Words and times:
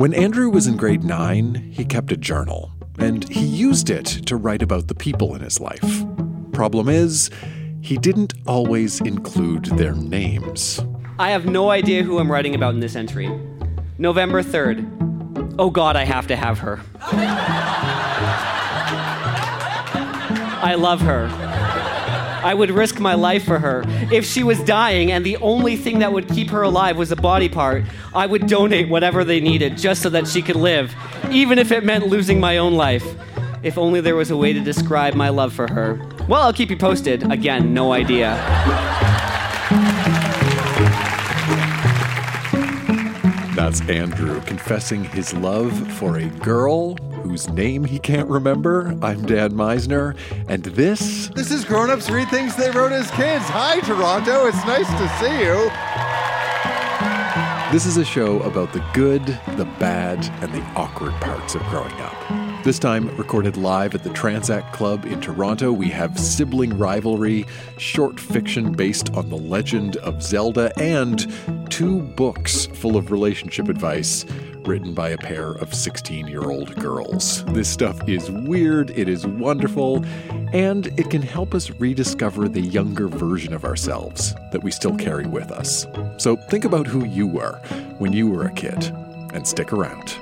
When 0.00 0.14
Andrew 0.14 0.48
was 0.48 0.66
in 0.66 0.78
grade 0.78 1.04
nine, 1.04 1.56
he 1.56 1.84
kept 1.84 2.10
a 2.10 2.16
journal, 2.16 2.72
and 2.98 3.28
he 3.28 3.44
used 3.44 3.90
it 3.90 4.06
to 4.06 4.34
write 4.34 4.62
about 4.62 4.88
the 4.88 4.94
people 4.94 5.34
in 5.34 5.42
his 5.42 5.60
life. 5.60 6.06
Problem 6.52 6.88
is, 6.88 7.28
he 7.82 7.98
didn't 7.98 8.32
always 8.46 9.02
include 9.02 9.66
their 9.66 9.92
names. 9.92 10.80
I 11.18 11.32
have 11.32 11.44
no 11.44 11.68
idea 11.68 12.02
who 12.02 12.18
I'm 12.18 12.32
writing 12.32 12.54
about 12.54 12.72
in 12.72 12.80
this 12.80 12.96
entry. 12.96 13.28
November 13.98 14.42
3rd. 14.42 15.56
Oh 15.58 15.68
god, 15.68 15.96
I 15.96 16.04
have 16.04 16.26
to 16.28 16.36
have 16.36 16.60
her. 16.60 16.80
I 20.62 20.76
love 20.78 21.02
her. 21.02 21.28
I 22.42 22.54
would 22.54 22.70
risk 22.70 22.98
my 22.98 23.14
life 23.14 23.44
for 23.44 23.58
her. 23.58 23.84
If 24.10 24.24
she 24.24 24.42
was 24.42 24.58
dying 24.60 25.12
and 25.12 25.24
the 25.24 25.36
only 25.38 25.76
thing 25.76 25.98
that 25.98 26.12
would 26.12 26.28
keep 26.28 26.48
her 26.50 26.62
alive 26.62 26.96
was 26.96 27.12
a 27.12 27.16
body 27.16 27.48
part, 27.48 27.84
I 28.14 28.26
would 28.26 28.46
donate 28.46 28.88
whatever 28.88 29.24
they 29.24 29.40
needed 29.40 29.76
just 29.76 30.00
so 30.02 30.08
that 30.10 30.26
she 30.26 30.40
could 30.40 30.56
live, 30.56 30.94
even 31.30 31.58
if 31.58 31.70
it 31.70 31.84
meant 31.84 32.06
losing 32.06 32.40
my 32.40 32.56
own 32.56 32.74
life. 32.74 33.04
If 33.62 33.76
only 33.76 34.00
there 34.00 34.16
was 34.16 34.30
a 34.30 34.36
way 34.36 34.54
to 34.54 34.60
describe 34.60 35.14
my 35.14 35.28
love 35.28 35.52
for 35.52 35.70
her. 35.70 36.00
Well, 36.28 36.40
I'll 36.40 36.52
keep 36.52 36.70
you 36.70 36.78
posted. 36.78 37.30
Again, 37.30 37.74
no 37.74 37.92
idea. 37.92 38.30
That's 43.54 43.82
Andrew 43.90 44.40
confessing 44.42 45.04
his 45.04 45.34
love 45.34 45.72
for 45.98 46.16
a 46.18 46.26
girl 46.26 46.96
whose 47.22 47.48
name 47.50 47.84
he 47.84 47.98
can't 47.98 48.28
remember. 48.28 48.96
I'm 49.02 49.24
Dan 49.24 49.52
Misener, 49.52 50.16
and 50.48 50.64
this. 50.64 51.28
This 51.28 51.50
is 51.50 51.64
Grown 51.64 51.90
Ups 51.90 52.10
Read 52.10 52.28
Things 52.28 52.56
They 52.56 52.70
Wrote 52.70 52.92
as 52.92 53.10
Kids. 53.12 53.44
Hi, 53.46 53.80
Toronto. 53.80 54.46
It's 54.46 54.64
nice 54.66 54.88
to 54.88 55.08
see 55.18 55.44
you. 55.44 55.70
This 57.72 57.86
is 57.86 57.96
a 57.98 58.04
show 58.04 58.40
about 58.42 58.72
the 58.72 58.84
good, 58.94 59.24
the 59.56 59.64
bad, 59.78 60.24
and 60.42 60.52
the 60.52 60.62
awkward 60.74 61.12
parts 61.20 61.54
of 61.54 61.62
growing 61.64 61.94
up. 62.00 62.64
This 62.64 62.78
time, 62.78 63.08
recorded 63.16 63.56
live 63.56 63.94
at 63.94 64.02
the 64.02 64.10
Tranzac 64.10 64.72
Club 64.72 65.06
in 65.06 65.20
Toronto, 65.20 65.72
we 65.72 65.88
have 65.88 66.18
sibling 66.18 66.76
rivalry, 66.76 67.46
short 67.78 68.20
fiction 68.20 68.72
based 68.72 69.14
on 69.14 69.30
the 69.30 69.38
legend 69.38 69.96
of 69.98 70.22
Zelda, 70.22 70.72
and 70.78 71.32
two 71.70 72.00
books 72.02 72.66
full 72.66 72.96
of 72.96 73.10
relationship 73.10 73.68
advice 73.68 74.26
written 74.66 74.94
by 74.94 75.10
a 75.10 75.18
pair 75.18 75.52
of 75.52 75.74
16 75.74 76.26
year 76.28 76.50
old 76.50 76.74
girls. 76.76 77.44
This 77.46 77.68
stuff 77.68 78.08
is 78.08 78.30
weird, 78.30 78.90
it 78.90 79.08
is 79.08 79.26
wonderful, 79.26 80.04
and 80.52 80.86
it 80.98 81.10
can 81.10 81.22
help 81.22 81.54
us 81.54 81.70
rediscover 81.70 82.48
the 82.48 82.60
younger 82.60 83.08
version 83.08 83.52
of 83.52 83.64
ourselves 83.64 84.34
that 84.52 84.62
we 84.62 84.70
still 84.70 84.96
carry 84.96 85.26
with 85.26 85.50
us. 85.50 85.86
So 86.18 86.36
think 86.36 86.64
about 86.64 86.86
who 86.86 87.04
you 87.04 87.26
were 87.26 87.56
when 87.98 88.12
you 88.12 88.28
were 88.28 88.44
a 88.44 88.52
kid, 88.52 88.84
and 89.32 89.46
stick 89.46 89.72
around. 89.72 90.16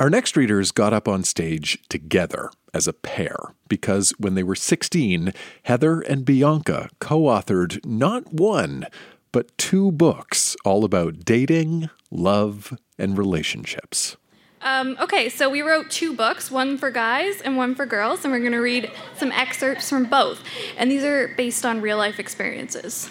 Our 0.00 0.10
next 0.10 0.36
readers 0.36 0.72
got 0.72 0.92
up 0.92 1.08
on 1.08 1.24
stage 1.24 1.78
together 1.88 2.50
as 2.74 2.88
a 2.88 2.92
pair 2.92 3.36
because 3.68 4.10
when 4.18 4.34
they 4.34 4.42
were 4.42 4.56
16, 4.56 5.32
Heather 5.62 6.00
and 6.00 6.24
Bianca 6.24 6.90
co 6.98 7.22
authored 7.22 7.84
not 7.86 8.32
one, 8.32 8.86
but 9.32 9.56
two 9.56 9.92
books 9.92 10.56
all 10.64 10.84
about 10.84 11.24
dating, 11.24 11.88
love, 12.10 12.76
and 12.98 13.16
relationships. 13.16 14.16
Um, 14.60 14.96
okay, 14.98 15.28
so 15.28 15.50
we 15.50 15.60
wrote 15.60 15.90
two 15.90 16.14
books, 16.14 16.50
one 16.50 16.78
for 16.78 16.90
guys 16.90 17.42
and 17.42 17.56
one 17.56 17.74
for 17.74 17.84
girls, 17.84 18.24
and 18.24 18.32
we're 18.32 18.40
going 18.40 18.52
to 18.52 18.58
read 18.58 18.90
some 19.16 19.30
excerpts 19.30 19.90
from 19.90 20.06
both. 20.06 20.42
And 20.78 20.90
these 20.90 21.04
are 21.04 21.34
based 21.36 21.66
on 21.66 21.82
real 21.82 21.98
life 21.98 22.18
experiences. 22.18 23.10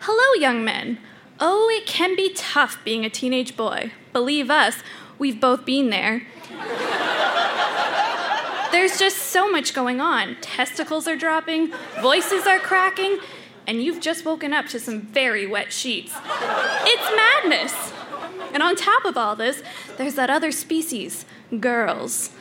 Hello, 0.00 0.40
young 0.40 0.64
men. 0.64 0.98
Oh, 1.38 1.68
it 1.72 1.86
can 1.86 2.16
be 2.16 2.32
tough 2.34 2.82
being 2.84 3.04
a 3.04 3.10
teenage 3.10 3.56
boy. 3.56 3.92
Believe 4.12 4.50
us, 4.50 4.82
we've 5.18 5.40
both 5.40 5.64
been 5.64 5.90
there. 5.90 6.26
There's 8.76 8.98
just 8.98 9.16
so 9.16 9.50
much 9.50 9.72
going 9.72 10.02
on. 10.02 10.36
Testicles 10.42 11.08
are 11.08 11.16
dropping, 11.16 11.72
voices 12.02 12.46
are 12.46 12.58
cracking, 12.58 13.18
and 13.66 13.82
you've 13.82 14.02
just 14.02 14.26
woken 14.26 14.52
up 14.52 14.66
to 14.66 14.78
some 14.78 15.00
very 15.00 15.46
wet 15.46 15.72
sheets. 15.72 16.12
It's 16.14 17.16
madness. 17.16 17.72
And 18.52 18.62
on 18.62 18.76
top 18.76 19.06
of 19.06 19.16
all 19.16 19.34
this, 19.34 19.62
there's 19.96 20.14
that 20.16 20.28
other 20.28 20.52
species, 20.52 21.24
girls. 21.58 22.32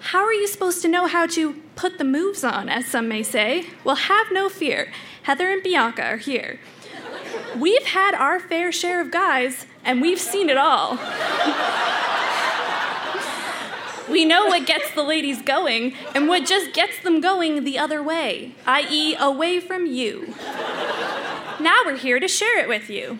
How 0.00 0.24
are 0.24 0.32
you 0.32 0.48
supposed 0.48 0.80
to 0.80 0.88
know 0.88 1.08
how 1.08 1.26
to 1.26 1.60
put 1.76 1.98
the 1.98 2.04
moves 2.04 2.42
on, 2.42 2.70
as 2.70 2.86
some 2.86 3.06
may 3.06 3.22
say? 3.22 3.66
Well, 3.84 3.96
have 3.96 4.28
no 4.32 4.48
fear. 4.48 4.90
Heather 5.24 5.50
and 5.50 5.62
Bianca 5.62 6.02
are 6.02 6.16
here. 6.16 6.58
We've 7.54 7.84
had 7.84 8.14
our 8.14 8.40
fair 8.40 8.72
share 8.72 9.02
of 9.02 9.10
guys, 9.10 9.66
and 9.84 10.00
we've 10.00 10.18
seen 10.18 10.48
it 10.48 10.56
all. 10.56 10.98
We 14.12 14.24
know 14.26 14.46
what 14.46 14.66
gets 14.66 14.92
the 14.94 15.02
ladies 15.02 15.40
going 15.42 15.94
and 16.14 16.28
what 16.28 16.46
just 16.46 16.74
gets 16.74 17.02
them 17.02 17.20
going 17.20 17.64
the 17.64 17.78
other 17.78 18.02
way, 18.02 18.54
i.e., 18.66 19.16
away 19.18 19.58
from 19.58 19.86
you. 19.86 20.34
Now 21.58 21.78
we're 21.86 21.96
here 21.96 22.20
to 22.20 22.28
share 22.28 22.58
it 22.58 22.68
with 22.68 22.90
you. 22.90 23.18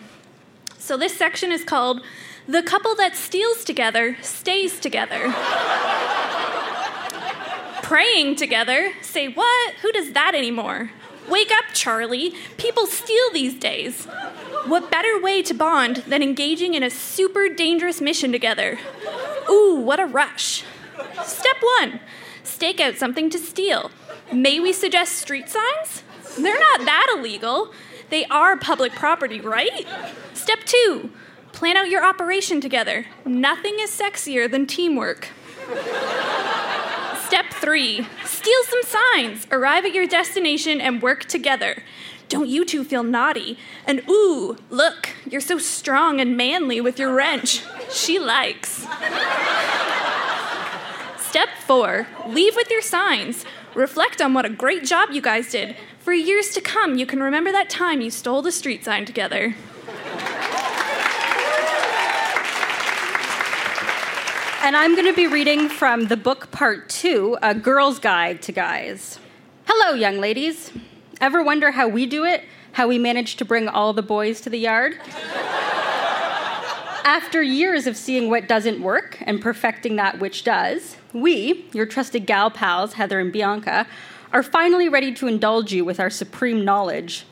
So 0.77 0.95
this 0.95 1.17
section 1.17 1.51
is 1.51 1.63
called 1.63 2.01
The 2.47 2.61
Couple 2.61 2.95
That 2.95 3.15
Steals 3.15 3.63
Together 3.63 4.17
Stays 4.21 4.79
Together. 4.79 5.33
Praying 7.81 8.35
together? 8.35 8.93
Say 9.01 9.27
what? 9.27 9.73
Who 9.81 9.91
does 9.91 10.13
that 10.13 10.35
anymore? 10.35 10.91
Wake 11.29 11.51
up, 11.51 11.65
Charlie. 11.73 12.33
People 12.57 12.85
steal 12.85 13.31
these 13.33 13.55
days. 13.55 14.05
What 14.65 14.91
better 14.91 15.21
way 15.21 15.41
to 15.43 15.53
bond 15.53 15.97
than 16.07 16.21
engaging 16.21 16.73
in 16.73 16.83
a 16.83 16.89
super 16.89 17.49
dangerous 17.49 17.99
mission 18.01 18.31
together? 18.31 18.77
Ooh, 19.49 19.75
what 19.75 19.99
a 19.99 20.05
rush. 20.05 20.63
Step 21.25 21.57
one 21.79 21.99
stake 22.43 22.79
out 22.79 22.95
something 22.95 23.29
to 23.29 23.37
steal. 23.37 23.91
May 24.31 24.59
we 24.59 24.73
suggest 24.73 25.13
street 25.13 25.49
signs? 25.49 26.03
They're 26.37 26.59
not 26.59 26.85
that 26.85 27.15
illegal. 27.17 27.71
They 28.09 28.25
are 28.25 28.57
public 28.57 28.93
property, 28.93 29.39
right? 29.39 29.87
Step 30.33 30.59
two 30.65 31.11
plan 31.51 31.77
out 31.77 31.89
your 31.89 32.03
operation 32.03 32.59
together. 32.59 33.05
Nothing 33.25 33.75
is 33.79 33.91
sexier 33.91 34.49
than 34.49 34.65
teamwork. 34.65 35.29
Step 37.25 37.45
three 37.51 38.05
steal 38.25 38.63
some 38.69 38.81
signs, 38.83 39.47
arrive 39.51 39.85
at 39.85 39.93
your 39.93 40.07
destination, 40.07 40.81
and 40.81 41.01
work 41.01 41.25
together. 41.25 41.83
Don't 42.27 42.49
you 42.49 42.65
two 42.65 42.83
feel 42.83 43.03
naughty? 43.03 43.57
And 43.85 44.01
ooh, 44.09 44.57
look, 44.69 45.09
you're 45.29 45.41
so 45.41 45.57
strong 45.57 46.19
and 46.19 46.35
manly 46.35 46.81
with 46.81 46.99
your 46.99 47.13
wrench. 47.13 47.63
She 47.91 48.19
likes. 48.19 48.85
Four 51.65 52.07
leave 52.27 52.55
with 52.55 52.69
your 52.69 52.81
signs. 52.81 53.45
Reflect 53.73 54.21
on 54.21 54.33
what 54.33 54.45
a 54.45 54.49
great 54.49 54.83
job 54.83 55.09
you 55.11 55.21
guys 55.21 55.51
did. 55.51 55.75
For 55.99 56.11
years 56.11 56.49
to 56.49 56.61
come, 56.61 56.97
you 56.97 57.05
can 57.05 57.23
remember 57.23 57.51
that 57.53 57.69
time 57.69 58.01
you 58.01 58.11
stole 58.11 58.41
the 58.41 58.51
street 58.51 58.83
sign 58.83 59.05
together. 59.05 59.55
And 64.61 64.75
I'm 64.77 64.95
going 64.95 65.07
to 65.07 65.13
be 65.13 65.27
reading 65.27 65.69
from 65.69 66.07
the 66.07 66.17
book 66.17 66.51
part 66.51 66.89
two 66.89 67.37
A 67.41 67.53
Girl's 67.55 67.99
Guide 67.99 68.41
to 68.43 68.51
Guys. 68.51 69.19
Hello, 69.65 69.93
young 69.93 70.19
ladies. 70.19 70.71
Ever 71.21 71.43
wonder 71.43 71.71
how 71.71 71.87
we 71.87 72.05
do 72.05 72.25
it? 72.25 72.43
How 72.73 72.87
we 72.87 72.97
manage 72.97 73.37
to 73.37 73.45
bring 73.45 73.69
all 73.69 73.93
the 73.93 74.01
boys 74.01 74.41
to 74.41 74.49
the 74.49 74.59
yard? 74.59 74.99
After 77.05 77.41
years 77.41 77.87
of 77.87 77.95
seeing 77.97 78.29
what 78.29 78.47
doesn't 78.47 78.81
work 78.81 79.17
and 79.21 79.41
perfecting 79.41 79.95
that 79.97 80.19
which 80.19 80.43
does, 80.43 80.97
we, 81.13 81.65
your 81.73 81.85
trusted 81.85 82.25
gal 82.25 82.49
pals, 82.51 82.93
Heather 82.93 83.19
and 83.19 83.31
Bianca, 83.31 83.87
are 84.31 84.43
finally 84.43 84.89
ready 84.89 85.13
to 85.13 85.27
indulge 85.27 85.71
you 85.71 85.85
with 85.85 85.99
our 85.99 86.09
supreme 86.09 86.65
knowledge. 86.65 87.25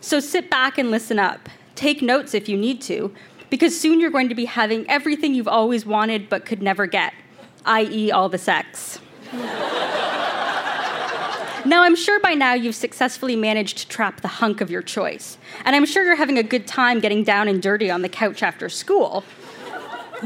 So 0.00 0.20
sit 0.20 0.50
back 0.50 0.78
and 0.78 0.90
listen 0.90 1.18
up. 1.18 1.48
Take 1.74 2.00
notes 2.00 2.32
if 2.32 2.48
you 2.48 2.56
need 2.56 2.80
to, 2.82 3.14
because 3.50 3.78
soon 3.78 4.00
you're 4.00 4.10
going 4.10 4.30
to 4.30 4.34
be 4.34 4.46
having 4.46 4.88
everything 4.88 5.34
you've 5.34 5.48
always 5.48 5.84
wanted 5.84 6.28
but 6.28 6.46
could 6.46 6.62
never 6.62 6.86
get, 6.86 7.12
i.e., 7.66 8.10
all 8.10 8.28
the 8.30 8.38
sex. 8.38 8.98
now, 11.66 11.82
I'm 11.82 11.96
sure 11.96 12.20
by 12.20 12.32
now 12.34 12.54
you've 12.54 12.74
successfully 12.74 13.36
managed 13.36 13.78
to 13.78 13.88
trap 13.88 14.22
the 14.22 14.28
hunk 14.28 14.62
of 14.62 14.70
your 14.70 14.82
choice, 14.82 15.36
and 15.64 15.76
I'm 15.76 15.84
sure 15.84 16.04
you're 16.04 16.16
having 16.16 16.38
a 16.38 16.42
good 16.42 16.66
time 16.66 17.00
getting 17.00 17.22
down 17.24 17.48
and 17.48 17.60
dirty 17.60 17.90
on 17.90 18.00
the 18.00 18.08
couch 18.08 18.42
after 18.42 18.70
school. 18.70 19.24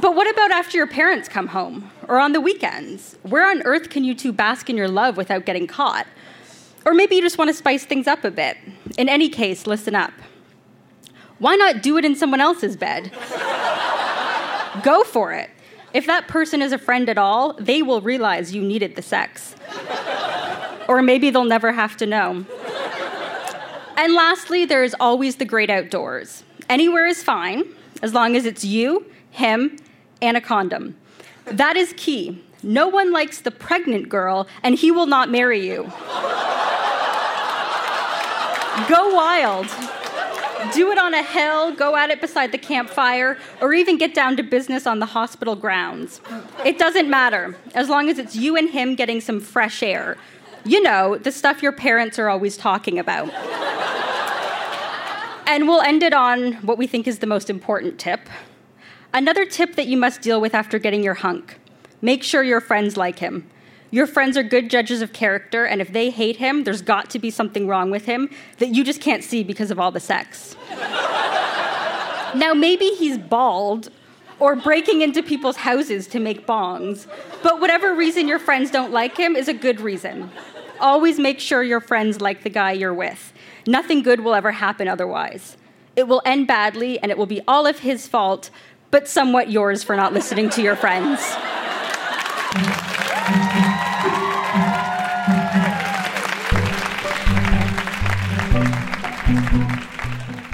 But 0.00 0.14
what 0.14 0.30
about 0.30 0.52
after 0.52 0.76
your 0.76 0.86
parents 0.86 1.28
come 1.28 1.48
home? 1.48 1.90
Or 2.10 2.18
on 2.18 2.32
the 2.32 2.40
weekends? 2.40 3.16
Where 3.22 3.48
on 3.48 3.62
earth 3.62 3.88
can 3.88 4.02
you 4.02 4.16
two 4.16 4.32
bask 4.32 4.68
in 4.68 4.76
your 4.76 4.88
love 4.88 5.16
without 5.16 5.46
getting 5.46 5.68
caught? 5.68 6.08
Or 6.84 6.92
maybe 6.92 7.14
you 7.14 7.22
just 7.22 7.38
want 7.38 7.50
to 7.50 7.54
spice 7.54 7.84
things 7.84 8.08
up 8.08 8.24
a 8.24 8.32
bit. 8.32 8.56
In 8.98 9.08
any 9.08 9.28
case, 9.28 9.64
listen 9.64 9.94
up. 9.94 10.12
Why 11.38 11.54
not 11.54 11.82
do 11.82 11.96
it 11.98 12.04
in 12.04 12.16
someone 12.16 12.40
else's 12.40 12.76
bed? 12.76 13.12
Go 14.82 15.04
for 15.04 15.32
it. 15.32 15.50
If 15.94 16.06
that 16.06 16.26
person 16.26 16.62
is 16.62 16.72
a 16.72 16.78
friend 16.78 17.08
at 17.08 17.16
all, 17.16 17.52
they 17.52 17.80
will 17.80 18.00
realize 18.00 18.52
you 18.52 18.62
needed 18.62 18.96
the 18.96 19.02
sex. 19.02 19.54
Or 20.88 21.02
maybe 21.02 21.30
they'll 21.30 21.44
never 21.44 21.70
have 21.70 21.96
to 21.98 22.06
know. 22.06 22.44
And 23.96 24.14
lastly, 24.14 24.64
there 24.64 24.82
is 24.82 24.96
always 24.98 25.36
the 25.36 25.44
great 25.44 25.70
outdoors. 25.70 26.42
Anywhere 26.68 27.06
is 27.06 27.22
fine, 27.22 27.62
as 28.02 28.14
long 28.14 28.34
as 28.34 28.46
it's 28.46 28.64
you, 28.64 29.06
him, 29.30 29.76
and 30.20 30.36
a 30.36 30.40
condom. 30.40 30.96
That 31.50 31.76
is 31.76 31.92
key. 31.96 32.42
No 32.62 32.88
one 32.88 33.12
likes 33.12 33.40
the 33.40 33.50
pregnant 33.50 34.08
girl, 34.08 34.46
and 34.62 34.74
he 34.74 34.90
will 34.90 35.06
not 35.06 35.30
marry 35.30 35.66
you. 35.66 35.84
Go 38.88 39.14
wild. 39.14 39.66
Do 40.74 40.90
it 40.92 40.98
on 40.98 41.14
a 41.14 41.22
hill, 41.22 41.72
go 41.72 41.96
at 41.96 42.10
it 42.10 42.20
beside 42.20 42.52
the 42.52 42.58
campfire, 42.58 43.38
or 43.60 43.72
even 43.72 43.96
get 43.96 44.14
down 44.14 44.36
to 44.36 44.42
business 44.42 44.86
on 44.86 44.98
the 44.98 45.06
hospital 45.06 45.56
grounds. 45.56 46.20
It 46.64 46.78
doesn't 46.78 47.08
matter, 47.08 47.56
as 47.74 47.88
long 47.88 48.08
as 48.08 48.18
it's 48.18 48.36
you 48.36 48.56
and 48.56 48.68
him 48.68 48.94
getting 48.94 49.20
some 49.20 49.40
fresh 49.40 49.82
air. 49.82 50.18
You 50.64 50.82
know, 50.82 51.16
the 51.16 51.32
stuff 51.32 51.62
your 51.62 51.72
parents 51.72 52.18
are 52.18 52.28
always 52.28 52.56
talking 52.58 52.98
about. 52.98 53.32
and 55.46 55.66
we'll 55.66 55.80
end 55.80 56.02
it 56.02 56.12
on 56.12 56.52
what 56.54 56.76
we 56.76 56.86
think 56.86 57.08
is 57.08 57.20
the 57.20 57.26
most 57.26 57.48
important 57.48 57.98
tip. 57.98 58.20
Another 59.12 59.44
tip 59.44 59.74
that 59.74 59.88
you 59.88 59.96
must 59.96 60.22
deal 60.22 60.40
with 60.40 60.54
after 60.54 60.78
getting 60.78 61.02
your 61.02 61.14
hunk 61.14 61.56
make 62.02 62.22
sure 62.22 62.42
your 62.42 62.60
friends 62.60 62.96
like 62.96 63.18
him. 63.18 63.48
Your 63.90 64.06
friends 64.06 64.36
are 64.36 64.42
good 64.42 64.70
judges 64.70 65.02
of 65.02 65.12
character, 65.12 65.66
and 65.66 65.80
if 65.82 65.92
they 65.92 66.10
hate 66.10 66.36
him, 66.36 66.64
there's 66.64 66.80
got 66.80 67.10
to 67.10 67.18
be 67.18 67.30
something 67.30 67.66
wrong 67.66 67.90
with 67.90 68.06
him 68.06 68.30
that 68.58 68.68
you 68.68 68.84
just 68.84 69.00
can't 69.00 69.22
see 69.22 69.44
because 69.44 69.70
of 69.70 69.78
all 69.78 69.90
the 69.90 70.00
sex. 70.00 70.56
now, 72.34 72.54
maybe 72.54 72.86
he's 72.90 73.18
bald 73.18 73.90
or 74.38 74.56
breaking 74.56 75.02
into 75.02 75.22
people's 75.22 75.56
houses 75.56 76.06
to 76.06 76.20
make 76.20 76.46
bongs, 76.46 77.06
but 77.42 77.60
whatever 77.60 77.94
reason 77.94 78.28
your 78.28 78.38
friends 78.38 78.70
don't 78.70 78.92
like 78.92 79.18
him 79.18 79.36
is 79.36 79.48
a 79.48 79.54
good 79.54 79.80
reason. 79.80 80.30
Always 80.80 81.18
make 81.18 81.40
sure 81.40 81.62
your 81.62 81.80
friends 81.80 82.20
like 82.20 82.44
the 82.44 82.48
guy 82.48 82.72
you're 82.72 82.94
with. 82.94 83.32
Nothing 83.66 84.02
good 84.02 84.20
will 84.20 84.34
ever 84.34 84.52
happen 84.52 84.88
otherwise. 84.88 85.58
It 85.96 86.08
will 86.08 86.22
end 86.24 86.46
badly, 86.46 86.98
and 87.00 87.10
it 87.10 87.18
will 87.18 87.26
be 87.26 87.42
all 87.46 87.66
of 87.66 87.80
his 87.80 88.06
fault, 88.06 88.50
but 88.90 89.08
somewhat 89.08 89.50
yours 89.50 89.82
for 89.82 89.96
not 89.96 90.12
listening 90.12 90.50
to 90.50 90.62
your 90.62 90.76
friends. 90.76 91.20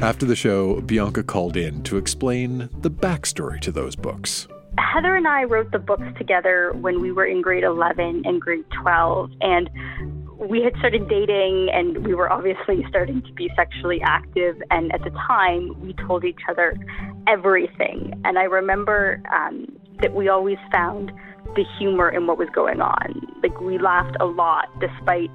After 0.03 0.27
the 0.27 0.37
show, 0.37 0.81
Bianca 0.83 1.23
called 1.23 1.57
in 1.57 1.83
to 1.85 1.97
explain 1.97 2.69
the 2.81 2.91
backstory 2.91 3.61
to 3.63 3.73
those 3.73 3.97
books. 3.97 4.47
Heather 4.79 5.17
and 5.17 5.27
I 5.27 5.45
wrote 5.45 5.73
the 5.73 5.79
books 5.79 6.07
together 6.19 6.73
when 6.75 7.01
we 7.01 7.13
were 7.13 7.25
in 7.25 7.41
grade 7.43 7.65
11 7.65 8.23
and 8.25 8.41
grade 8.41 8.65
12, 8.83 9.31
and 9.41 9.71
we 10.39 10.63
had 10.63 10.75
started 10.79 11.09
dating 11.09 11.69
and 11.73 12.05
we 12.07 12.15
were 12.15 12.31
obviously 12.31 12.85
starting 12.89 13.23
to 13.23 13.33
be 13.33 13.51
sexually 13.57 14.01
active. 14.05 14.57
And 14.71 14.93
at 14.93 15.03
the 15.03 15.11
time, 15.11 15.73
we 15.81 15.95
told 16.07 16.25
each 16.25 16.41
other 16.49 16.77
everything. 17.27 18.21
And 18.25 18.39
I 18.39 18.45
remember 18.45 19.23
um, 19.35 19.67
that 20.03 20.15
we 20.15 20.29
always 20.29 20.59
found 20.71 21.11
the 21.55 21.65
humor 21.79 22.11
in 22.11 22.27
what 22.27 22.39
was 22.39 22.49
going 22.55 22.81
on. 22.81 23.27
Like, 23.43 23.59
we 23.61 23.79
laughed 23.79 24.17
a 24.21 24.27
lot 24.27 24.69
despite 24.79 25.31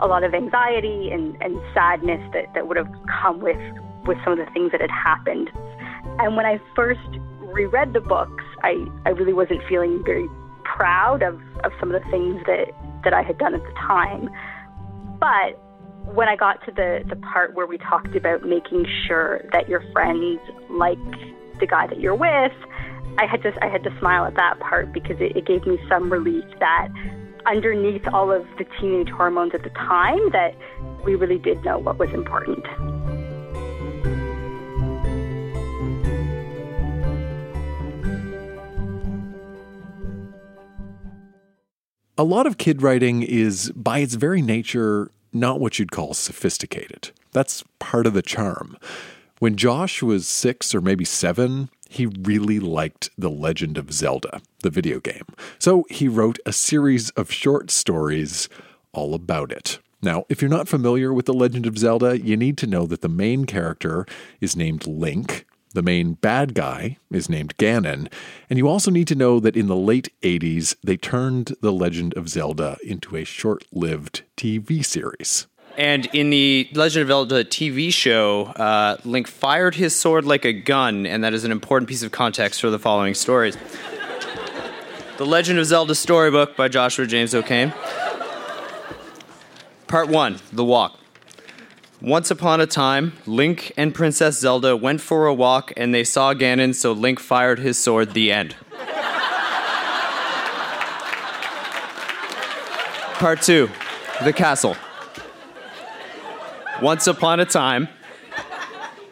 a 0.00 0.06
lot 0.06 0.24
of 0.24 0.34
anxiety 0.34 1.10
and, 1.12 1.36
and 1.40 1.60
sadness 1.72 2.20
that, 2.32 2.52
that 2.54 2.66
would 2.66 2.76
have 2.76 2.90
come 3.22 3.40
with, 3.40 3.60
with 4.06 4.18
some 4.24 4.32
of 4.32 4.38
the 4.38 4.50
things 4.52 4.72
that 4.72 4.80
had 4.80 4.90
happened. 4.90 5.50
And 6.18 6.36
when 6.36 6.46
I 6.46 6.58
first 6.74 7.00
reread 7.54 7.92
the 7.92 8.00
books, 8.00 8.42
I, 8.62 8.84
I 9.06 9.10
really 9.10 9.32
wasn't 9.32 9.60
feeling 9.68 10.02
very 10.04 10.26
proud 10.82 11.22
of, 11.22 11.40
of 11.62 11.70
some 11.78 11.94
of 11.94 12.02
the 12.02 12.10
things 12.10 12.42
that, 12.44 12.66
that 13.04 13.14
I 13.14 13.22
had 13.22 13.38
done 13.38 13.54
at 13.54 13.62
the 13.62 13.72
time. 13.74 14.28
But 15.20 15.54
when 16.12 16.26
I 16.26 16.34
got 16.34 16.58
to 16.66 16.72
the, 16.72 17.04
the 17.08 17.14
part 17.14 17.54
where 17.54 17.68
we 17.68 17.78
talked 17.78 18.16
about 18.16 18.42
making 18.42 18.84
sure 19.06 19.42
that 19.52 19.68
your 19.68 19.84
friends 19.92 20.40
like 20.70 20.98
the 21.60 21.68
guy 21.68 21.86
that 21.86 22.00
you're 22.00 22.16
with, 22.16 22.50
I 23.18 23.26
had 23.30 23.42
to 23.44 23.52
I 23.62 23.68
had 23.68 23.84
to 23.84 23.96
smile 24.00 24.24
at 24.24 24.34
that 24.34 24.58
part 24.58 24.92
because 24.92 25.18
it, 25.20 25.36
it 25.36 25.46
gave 25.46 25.64
me 25.66 25.78
some 25.88 26.10
relief 26.10 26.46
that 26.58 26.88
underneath 27.46 28.02
all 28.12 28.32
of 28.32 28.44
the 28.58 28.64
teenage 28.80 29.10
hormones 29.10 29.52
at 29.54 29.62
the 29.62 29.70
time 29.70 30.32
that 30.32 30.56
we 31.04 31.14
really 31.14 31.38
did 31.38 31.64
know 31.64 31.78
what 31.78 31.96
was 32.00 32.10
important. 32.12 32.66
A 42.18 42.24
lot 42.24 42.46
of 42.46 42.58
kid 42.58 42.82
writing 42.82 43.22
is, 43.22 43.72
by 43.74 44.00
its 44.00 44.16
very 44.16 44.42
nature, 44.42 45.10
not 45.32 45.60
what 45.60 45.78
you'd 45.78 45.90
call 45.90 46.12
sophisticated. 46.12 47.10
That's 47.32 47.64
part 47.78 48.06
of 48.06 48.12
the 48.12 48.20
charm. 48.20 48.76
When 49.38 49.56
Josh 49.56 50.02
was 50.02 50.28
six 50.28 50.74
or 50.74 50.82
maybe 50.82 51.06
seven, 51.06 51.70
he 51.88 52.04
really 52.04 52.60
liked 52.60 53.08
The 53.16 53.30
Legend 53.30 53.78
of 53.78 53.92
Zelda, 53.92 54.42
the 54.62 54.68
video 54.68 55.00
game. 55.00 55.24
So 55.58 55.86
he 55.88 56.06
wrote 56.06 56.38
a 56.44 56.52
series 56.52 57.08
of 57.10 57.32
short 57.32 57.70
stories 57.70 58.50
all 58.92 59.14
about 59.14 59.50
it. 59.50 59.78
Now, 60.02 60.24
if 60.28 60.42
you're 60.42 60.50
not 60.50 60.68
familiar 60.68 61.14
with 61.14 61.24
The 61.24 61.32
Legend 61.32 61.64
of 61.64 61.78
Zelda, 61.78 62.20
you 62.20 62.36
need 62.36 62.58
to 62.58 62.66
know 62.66 62.84
that 62.86 63.00
the 63.00 63.08
main 63.08 63.46
character 63.46 64.04
is 64.38 64.54
named 64.54 64.86
Link, 64.86 65.46
the 65.72 65.82
main 65.82 66.14
bad 66.14 66.54
guy 66.54 66.98
is 67.10 67.28
named 67.28 67.56
Ganon, 67.56 68.10
and 68.48 68.58
you 68.58 68.68
also 68.68 68.90
need 68.90 69.08
to 69.08 69.14
know 69.14 69.40
that 69.40 69.56
in 69.56 69.66
the 69.66 69.76
late 69.76 70.08
80s, 70.22 70.74
they 70.82 70.96
turned 70.96 71.54
The 71.60 71.72
Legend 71.72 72.14
of 72.14 72.28
Zelda 72.28 72.78
into 72.82 73.16
a 73.16 73.24
short 73.24 73.64
lived 73.72 74.22
TV 74.36 74.84
series. 74.84 75.46
And 75.76 76.06
in 76.06 76.30
the 76.30 76.68
Legend 76.74 77.02
of 77.02 77.08
Zelda 77.08 77.44
TV 77.44 77.92
show, 77.92 78.46
uh, 78.56 78.98
Link 79.04 79.26
fired 79.26 79.74
his 79.74 79.96
sword 79.96 80.24
like 80.24 80.44
a 80.44 80.52
gun, 80.52 81.06
and 81.06 81.24
that 81.24 81.32
is 81.32 81.44
an 81.44 81.52
important 81.52 81.88
piece 81.88 82.02
of 82.02 82.12
context 82.12 82.60
for 82.60 82.70
the 82.70 82.78
following 82.78 83.14
stories. 83.14 83.56
the 85.16 85.26
Legend 85.26 85.58
of 85.58 85.66
Zelda 85.66 85.94
storybook 85.94 86.56
by 86.56 86.68
Joshua 86.68 87.06
James 87.06 87.34
O'Kane. 87.34 87.72
Part 89.86 90.08
1 90.08 90.40
The 90.52 90.64
Walk. 90.64 90.98
Once 92.02 92.32
upon 92.32 92.60
a 92.60 92.66
time, 92.66 93.12
Link 93.26 93.70
and 93.76 93.94
Princess 93.94 94.36
Zelda 94.36 94.76
went 94.76 95.00
for 95.00 95.28
a 95.28 95.32
walk 95.32 95.72
and 95.76 95.94
they 95.94 96.02
saw 96.02 96.34
Ganon, 96.34 96.74
so 96.74 96.90
Link 96.90 97.20
fired 97.20 97.60
his 97.60 97.78
sword. 97.78 98.12
The 98.12 98.32
end. 98.32 98.56
Part 103.20 103.40
2 103.42 103.70
The 104.24 104.32
Castle. 104.32 104.76
Once 106.82 107.06
upon 107.06 107.38
a 107.38 107.44
time, 107.44 107.88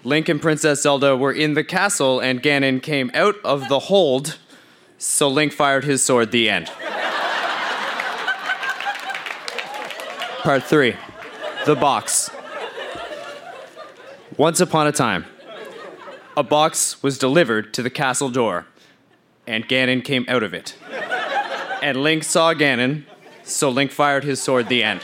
Link 0.02 0.28
and 0.28 0.42
Princess 0.42 0.82
Zelda 0.82 1.16
were 1.16 1.32
in 1.32 1.54
the 1.54 1.62
castle 1.62 2.18
and 2.18 2.42
Ganon 2.42 2.82
came 2.82 3.12
out 3.14 3.36
of 3.44 3.68
the 3.68 3.78
hold, 3.78 4.36
so 4.98 5.28
Link 5.28 5.52
fired 5.52 5.84
his 5.84 6.04
sword. 6.04 6.32
The 6.32 6.50
end. 6.50 6.66
Part 10.42 10.64
3 10.64 10.96
The 11.66 11.76
Box. 11.76 12.30
Once 14.40 14.58
upon 14.58 14.86
a 14.86 14.92
time, 14.92 15.26
a 16.34 16.42
box 16.42 17.02
was 17.02 17.18
delivered 17.18 17.74
to 17.74 17.82
the 17.82 17.90
castle 17.90 18.30
door, 18.30 18.66
and 19.46 19.68
Ganon 19.68 20.02
came 20.02 20.24
out 20.28 20.42
of 20.42 20.54
it. 20.54 20.76
And 21.82 22.02
Link 22.02 22.24
saw 22.24 22.54
Ganon, 22.54 23.04
so 23.42 23.68
Link 23.68 23.90
fired 23.90 24.24
his 24.24 24.40
sword. 24.40 24.68
The 24.68 24.82
end. 24.82 25.02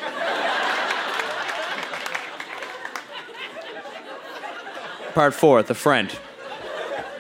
Part 5.13 5.35
4 5.35 5.65
The 5.65 5.75
Friend. 5.75 6.19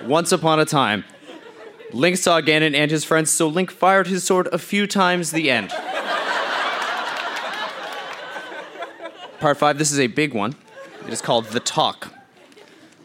Once 0.02 0.32
upon 0.32 0.58
a 0.58 0.64
time, 0.64 1.04
Link 1.92 2.16
saw 2.16 2.40
Ganon 2.40 2.74
and 2.74 2.90
his 2.90 3.04
friends, 3.04 3.30
so 3.30 3.46
Link 3.46 3.70
fired 3.70 4.06
his 4.06 4.24
sword 4.24 4.48
a 4.52 4.58
few 4.58 4.86
times. 4.86 5.32
The 5.32 5.50
end. 5.50 5.68
Part 9.38 9.58
5 9.58 9.76
This 9.76 9.92
is 9.92 10.00
a 10.00 10.06
big 10.06 10.32
one. 10.32 10.54
It 11.06 11.12
is 11.12 11.22
called 11.22 11.46
The 11.46 11.60
Talk. 11.60 12.12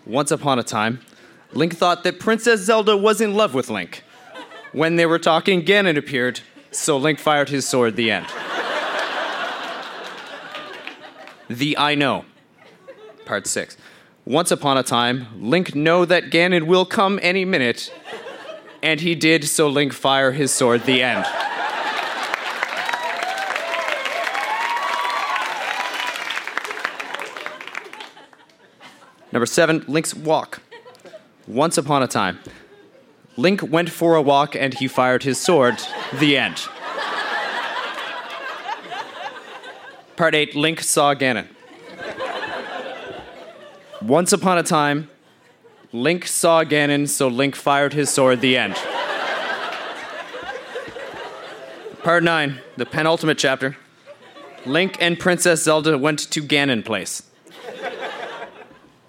Once 0.08 0.32
upon 0.32 0.58
a 0.58 0.64
time, 0.64 1.02
Link 1.54 1.78
thought 1.78 2.04
that 2.04 2.20
Princess 2.20 2.62
Zelda 2.62 2.98
was 2.98 3.22
in 3.22 3.36
love 3.36 3.54
with 3.54 3.70
Link. 3.70 4.04
When 4.72 4.96
they 4.96 5.06
were 5.06 5.20
talking, 5.20 5.64
Ganon 5.64 5.98
appeared, 5.98 6.40
so 6.72 6.98
Link 6.98 7.20
fired 7.20 7.50
his 7.50 7.68
sword. 7.68 7.96
The 7.96 8.10
end. 8.10 8.26
the 11.48 11.78
I 11.78 11.94
Know. 11.94 12.26
Part 13.26 13.46
6. 13.46 13.78
Once 14.26 14.50
upon 14.50 14.80
a 14.80 14.84
time, 14.84 15.28
Link 15.40 15.76
know 15.76 16.04
that 16.04 16.32
Ganon 16.32 16.64
will 16.64 16.86
come 16.86 17.20
any 17.22 17.46
minute, 17.46 17.94
and 18.82 19.00
he 19.00 19.14
did, 19.14 19.44
so 19.44 19.68
Link 19.68 19.94
fire 19.94 20.32
his 20.32 20.52
sword. 20.52 20.86
The 20.86 21.04
end. 21.04 21.26
Number 29.42 29.48
seven, 29.48 29.84
Link's 29.88 30.14
walk. 30.14 30.62
Once 31.48 31.76
upon 31.76 32.04
a 32.04 32.08
time, 32.08 32.38
Link 33.38 33.64
went 33.64 33.90
for 33.90 34.14
a 34.14 34.22
walk 34.22 34.56
and 34.56 34.72
he 34.72 34.88
fired 34.88 35.24
his 35.24 35.40
sword. 35.40 35.80
The 36.20 36.38
end. 36.38 36.58
Part 40.16 40.36
eight, 40.36 40.56
Link 40.56 40.82
saw 40.82 41.16
Ganon. 41.16 41.48
Once 44.00 44.32
upon 44.32 44.60
a 44.60 44.64
time, 44.64 45.10
Link 45.92 46.28
saw 46.28 46.64
Ganon, 46.64 47.10
so 47.10 47.28
Link 47.28 47.56
fired 47.56 47.94
his 47.94 48.12
sword. 48.12 48.42
The 48.42 48.56
end. 48.58 48.76
Part 52.04 52.22
9, 52.22 52.62
the 52.78 52.86
penultimate 52.86 53.40
chapter. 53.40 53.76
Link 54.68 54.98
and 55.00 55.18
Princess 55.18 55.64
Zelda 55.64 55.98
went 55.98 56.20
to 56.30 56.44
Ganon 56.44 56.86
Place. 56.86 57.24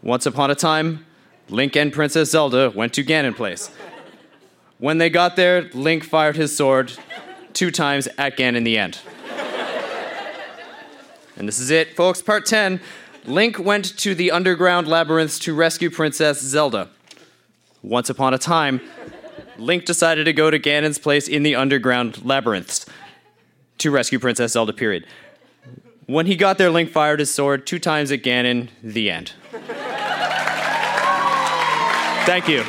Once 0.02 0.26
upon 0.26 0.50
a 0.50 0.54
time, 0.54 1.06
Link 1.48 1.76
and 1.76 1.92
Princess 1.92 2.30
Zelda 2.30 2.70
went 2.70 2.92
to 2.94 3.04
Ganon 3.04 3.36
Place. 3.36 3.70
When 4.78 4.98
they 4.98 5.08
got 5.08 5.36
there, 5.36 5.70
Link 5.74 6.02
fired 6.02 6.34
his 6.34 6.56
sword 6.56 6.92
two 7.52 7.70
times 7.70 8.08
at 8.18 8.36
Ganon 8.36 8.56
in 8.56 8.64
the 8.64 8.78
end. 8.78 8.98
And 11.36 11.46
this 11.46 11.60
is 11.60 11.70
it, 11.70 11.94
folks. 11.94 12.20
Part 12.20 12.46
10. 12.46 12.80
Link 13.26 13.58
went 13.58 13.96
to 13.98 14.14
the 14.14 14.32
underground 14.32 14.88
labyrinths 14.88 15.38
to 15.40 15.54
rescue 15.54 15.88
Princess 15.88 16.40
Zelda. 16.40 16.88
Once 17.80 18.10
upon 18.10 18.34
a 18.34 18.38
time, 18.38 18.80
Link 19.56 19.84
decided 19.84 20.24
to 20.24 20.32
go 20.32 20.50
to 20.50 20.58
Ganon's 20.58 20.98
place 20.98 21.28
in 21.28 21.44
the 21.44 21.54
underground 21.54 22.24
labyrinths 22.24 22.86
to 23.78 23.92
rescue 23.92 24.18
Princess 24.18 24.52
Zelda, 24.52 24.72
period. 24.72 25.06
When 26.06 26.26
he 26.26 26.34
got 26.34 26.58
there, 26.58 26.70
Link 26.70 26.90
fired 26.90 27.20
his 27.20 27.32
sword 27.32 27.66
two 27.66 27.78
times 27.78 28.10
at 28.10 28.22
Ganon. 28.22 28.68
The 28.82 29.08
end. 29.10 29.34
Thank 32.24 32.48
you. 32.48 32.62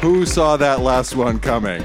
Who 0.00 0.26
saw 0.26 0.56
that 0.56 0.80
last 0.80 1.14
one 1.14 1.38
coming? 1.38 1.82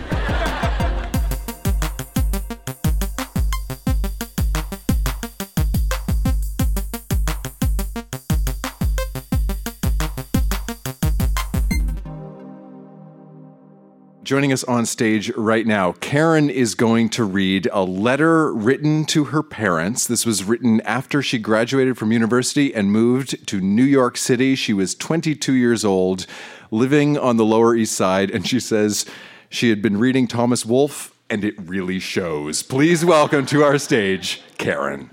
Joining 14.29 14.53
us 14.53 14.63
on 14.65 14.85
stage 14.85 15.31
right 15.35 15.65
now, 15.65 15.93
Karen 15.93 16.51
is 16.51 16.75
going 16.75 17.09
to 17.09 17.23
read 17.23 17.67
a 17.71 17.81
letter 17.81 18.53
written 18.53 19.03
to 19.05 19.23
her 19.23 19.41
parents. 19.41 20.05
This 20.05 20.23
was 20.23 20.43
written 20.43 20.81
after 20.81 21.23
she 21.23 21.39
graduated 21.39 21.97
from 21.97 22.11
university 22.11 22.71
and 22.75 22.91
moved 22.91 23.47
to 23.47 23.59
New 23.59 23.81
York 23.83 24.17
City. 24.17 24.53
She 24.53 24.71
was 24.71 24.93
22 24.93 25.53
years 25.53 25.83
old, 25.83 26.27
living 26.69 27.17
on 27.17 27.37
the 27.37 27.43
Lower 27.43 27.75
East 27.75 27.95
Side, 27.95 28.29
and 28.29 28.47
she 28.47 28.59
says 28.59 29.07
she 29.49 29.71
had 29.71 29.81
been 29.81 29.97
reading 29.97 30.27
Thomas 30.27 30.63
Wolfe, 30.63 31.11
and 31.27 31.43
it 31.43 31.55
really 31.59 31.97
shows. 31.97 32.61
Please 32.61 33.03
welcome 33.03 33.47
to 33.47 33.63
our 33.63 33.79
stage, 33.79 34.43
Karen. 34.59 35.09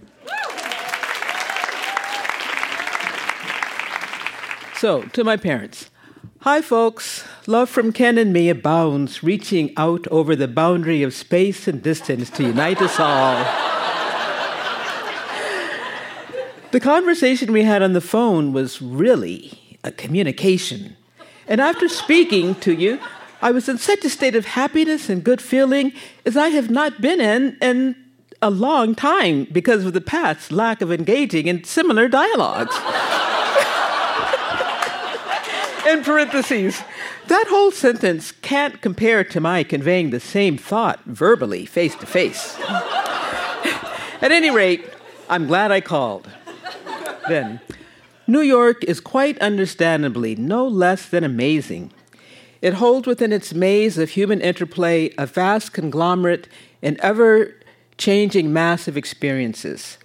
So, 4.75 5.05
to 5.05 5.25
my 5.25 5.39
parents. 5.39 5.89
Hi, 6.41 6.63
folks. 6.63 7.25
Love 7.47 7.69
from 7.69 7.93
Ken 7.93 8.19
and 8.19 8.33
me 8.33 8.49
abounds, 8.49 9.23
reaching 9.23 9.73
out 9.77 10.07
over 10.09 10.37
the 10.37 10.49
boundary 10.49 11.03
of 11.03 11.13
space 11.13 11.67
and 11.67 11.83
distance 11.83 12.31
to 12.31 12.45
unite 12.45 12.81
us 12.81 13.01
all. 13.01 13.37
the 16.71 16.81
conversation 16.81 17.53
we 17.53 17.65
had 17.65 17.83
on 17.83 17.93
the 17.93 18.01
phone 18.01 18.53
was 18.53 18.81
really 18.81 19.79
a 19.83 19.91
communication. 19.91 20.97
And 21.49 21.61
after 21.61 21.89
speaking 21.89 22.55
to 22.57 22.73
you, 22.73 23.01
I 23.43 23.51
was 23.51 23.69
in 23.69 23.79
such 23.79 24.05
a 24.05 24.11
state 24.11 24.35
of 24.35 24.47
happiness 24.47 25.09
and 25.09 25.23
good 25.23 25.43
feeling 25.43 25.93
as 26.25 26.37
I 26.37 26.49
have 26.49 26.71
not 26.71 27.01
been 27.01 27.21
in 27.21 27.57
in 27.61 27.97
a 28.43 28.51
long 28.51 28.95
time 28.95 29.47
because 29.51 29.85
of 29.85 29.93
the 29.93 30.01
past 30.01 30.53
lack 30.53 30.81
of 30.81 30.93
engaging 30.93 31.47
in 31.47 31.65
similar 31.65 32.09
dialogues 32.09 32.77
in 35.87 36.03
parentheses. 36.03 36.83
That 37.29 37.47
whole 37.49 37.71
sentence 37.71 38.33
can't 38.33 38.81
compare 38.81 39.25
to 39.25 39.41
my 39.41 39.63
conveying 39.63 40.11
the 40.11 40.21
same 40.21 40.59
thought 40.59 41.05
verbally, 41.05 41.67
face 41.67 41.95
to 41.97 42.07
face. 42.07 42.57
At 44.21 44.33
any 44.33 44.51
rate, 44.51 44.85
I'm 45.29 45.47
glad 45.47 45.71
I 45.71 45.81
called. 45.81 46.29
Then, 47.29 47.61
New 48.27 48.41
York 48.41 48.83
is 48.85 49.01
quite 49.01 49.39
understandably 49.39 50.35
no 50.37 50.67
less 50.67 51.09
than 51.09 51.25
amazing. 51.25 51.93
It 52.63 52.75
holds 52.75 53.07
within 53.07 53.33
its 53.33 53.55
maze 53.55 53.99
of 53.99 54.11
human 54.11 54.41
interplay 54.41 55.13
a 55.19 55.27
vast 55.27 55.73
conglomerate 55.73 56.49
and 56.83 56.99
ever 57.01 57.55
changing 57.99 58.53
mass 58.53 58.89
of 58.89 58.97
experiences. 58.97 59.99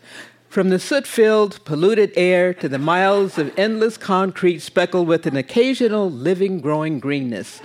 From 0.51 0.67
the 0.67 0.79
soot 0.79 1.08
filled, 1.08 1.63
polluted 1.63 2.12
air 2.17 2.53
to 2.55 2.67
the 2.67 2.77
miles 2.77 3.38
of 3.38 3.58
endless 3.58 3.96
concrete 3.96 4.60
speckled 4.60 5.08
with 5.08 5.25
an 5.25 5.38
occasional 5.38 6.12
living, 6.12 6.60
growing 6.60 7.00
greenness. 7.00 7.62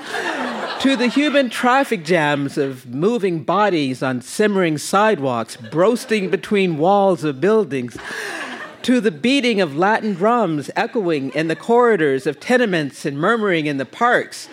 to 0.78 0.94
the 0.94 1.08
human 1.08 1.50
traffic 1.50 2.04
jams 2.04 2.56
of 2.56 2.86
moving 2.86 3.42
bodies 3.42 4.04
on 4.04 4.22
simmering 4.22 4.78
sidewalks, 4.78 5.56
broasting 5.56 6.30
between 6.30 6.78
walls 6.78 7.24
of 7.24 7.40
buildings. 7.40 7.96
To 8.82 9.00
the 9.00 9.10
beating 9.10 9.60
of 9.60 9.76
Latin 9.76 10.14
drums 10.14 10.70
echoing 10.76 11.30
in 11.30 11.48
the 11.48 11.56
corridors 11.56 12.24
of 12.24 12.38
tenements 12.38 13.04
and 13.04 13.18
murmuring 13.18 13.66
in 13.66 13.78
the 13.78 13.84
parks. 13.84 14.48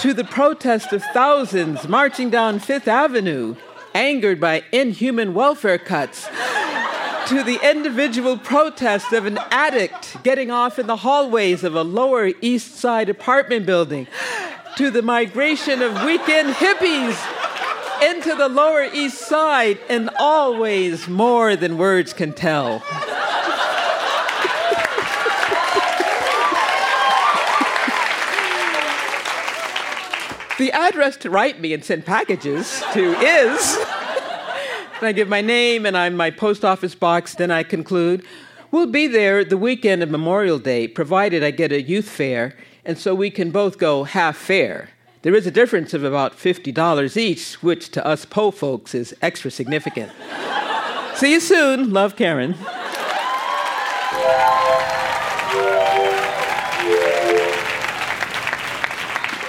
To 0.00 0.12
the 0.12 0.24
protest 0.24 0.92
of 0.92 1.02
thousands 1.14 1.88
marching 1.88 2.28
down 2.28 2.58
Fifth 2.58 2.88
Avenue, 2.88 3.56
angered 3.94 4.38
by 4.38 4.64
inhuman 4.70 5.32
welfare 5.32 5.78
cuts 5.78 6.28
to 7.28 7.42
the 7.42 7.58
individual 7.62 8.36
protest 8.36 9.12
of 9.12 9.24
an 9.24 9.38
addict 9.50 10.22
getting 10.22 10.50
off 10.50 10.78
in 10.78 10.86
the 10.86 10.96
hallways 10.96 11.64
of 11.64 11.74
a 11.74 11.82
Lower 11.82 12.32
East 12.42 12.76
Side 12.76 13.08
apartment 13.08 13.64
building, 13.64 14.06
to 14.76 14.90
the 14.90 15.00
migration 15.00 15.80
of 15.80 16.04
weekend 16.04 16.54
hippies 16.54 17.18
into 18.10 18.34
the 18.34 18.48
Lower 18.48 18.84
East 18.92 19.18
Side, 19.18 19.78
and 19.88 20.10
always 20.18 21.08
more 21.08 21.56
than 21.56 21.78
words 21.78 22.12
can 22.12 22.32
tell. 22.32 22.82
the 30.58 30.70
address 30.72 31.16
to 31.16 31.30
write 31.30 31.60
me 31.60 31.72
and 31.72 31.84
send 31.84 32.06
packages 32.06 32.82
to 32.92 33.12
is. 33.20 33.76
I 35.02 35.12
give 35.12 35.28
my 35.28 35.40
name 35.40 35.84
and 35.86 35.96
I'm 35.96 36.16
my 36.16 36.30
post 36.30 36.64
office 36.64 36.94
box, 36.94 37.34
then 37.34 37.50
I 37.50 37.62
conclude, 37.62 38.24
we'll 38.70 38.86
be 38.86 39.06
there 39.06 39.44
the 39.44 39.56
weekend 39.56 40.02
of 40.02 40.10
Memorial 40.10 40.58
Day, 40.58 40.88
provided 40.88 41.42
I 41.42 41.50
get 41.50 41.72
a 41.72 41.82
youth 41.82 42.08
fare, 42.08 42.56
and 42.84 42.96
so 42.96 43.14
we 43.14 43.30
can 43.30 43.50
both 43.50 43.78
go 43.78 44.04
half 44.04 44.36
fare. 44.36 44.90
There 45.22 45.34
is 45.34 45.46
a 45.46 45.50
difference 45.50 45.94
of 45.94 46.04
about 46.04 46.36
$50 46.36 47.16
each, 47.16 47.54
which 47.62 47.90
to 47.90 48.06
us 48.06 48.24
Po 48.24 48.50
folks 48.50 48.94
is 48.94 49.14
extra 49.20 49.50
significant. 49.50 50.12
See 51.16 51.32
you 51.32 51.40
soon. 51.40 51.92
Love, 51.92 52.16
Karen. 52.16 52.54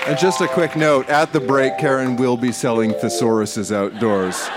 And 0.07 0.17
just 0.19 0.39
a 0.39 0.47
quick 0.47 0.75
note 0.75 1.09
at 1.09 1.33
the 1.33 1.39
break, 1.39 1.77
Karen 1.79 2.15
will 2.15 2.37
be 2.37 2.51
selling 2.51 2.91
thesauruses 2.91 3.75
outdoors. 3.75 4.47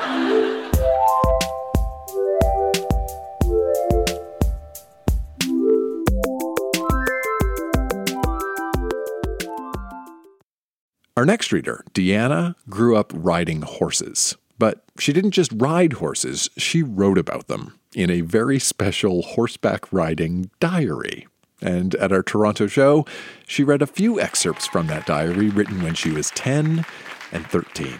Our 11.19 11.27
next 11.27 11.51
reader, 11.51 11.85
Deanna, 11.95 12.55
grew 12.71 12.97
up 12.97 13.11
riding 13.13 13.63
horses. 13.63 14.37
But 14.57 14.85
she 15.01 15.13
didn't 15.13 15.33
just 15.33 15.51
ride 15.53 15.95
horses, 15.95 16.49
she 16.57 16.81
wrote 16.81 17.19
about 17.19 17.49
them 17.49 17.77
in 17.93 18.09
a 18.09 18.21
very 18.21 18.61
special 18.61 19.23
horseback 19.23 19.93
riding 19.93 20.49
diary. 20.61 21.27
And 21.61 21.97
at 21.97 22.13
our 22.13 22.23
Toronto 22.23 22.69
show, 22.69 23.05
she 23.49 23.65
read 23.65 23.83
a 23.83 23.87
few 23.89 24.21
excerpts 24.21 24.69
from 24.69 24.87
that 24.87 25.07
diary 25.07 25.49
written 25.49 25.83
when 25.83 25.95
she 25.95 26.13
was 26.13 26.31
10 26.31 26.87
and 27.33 27.47
13. 27.49 27.99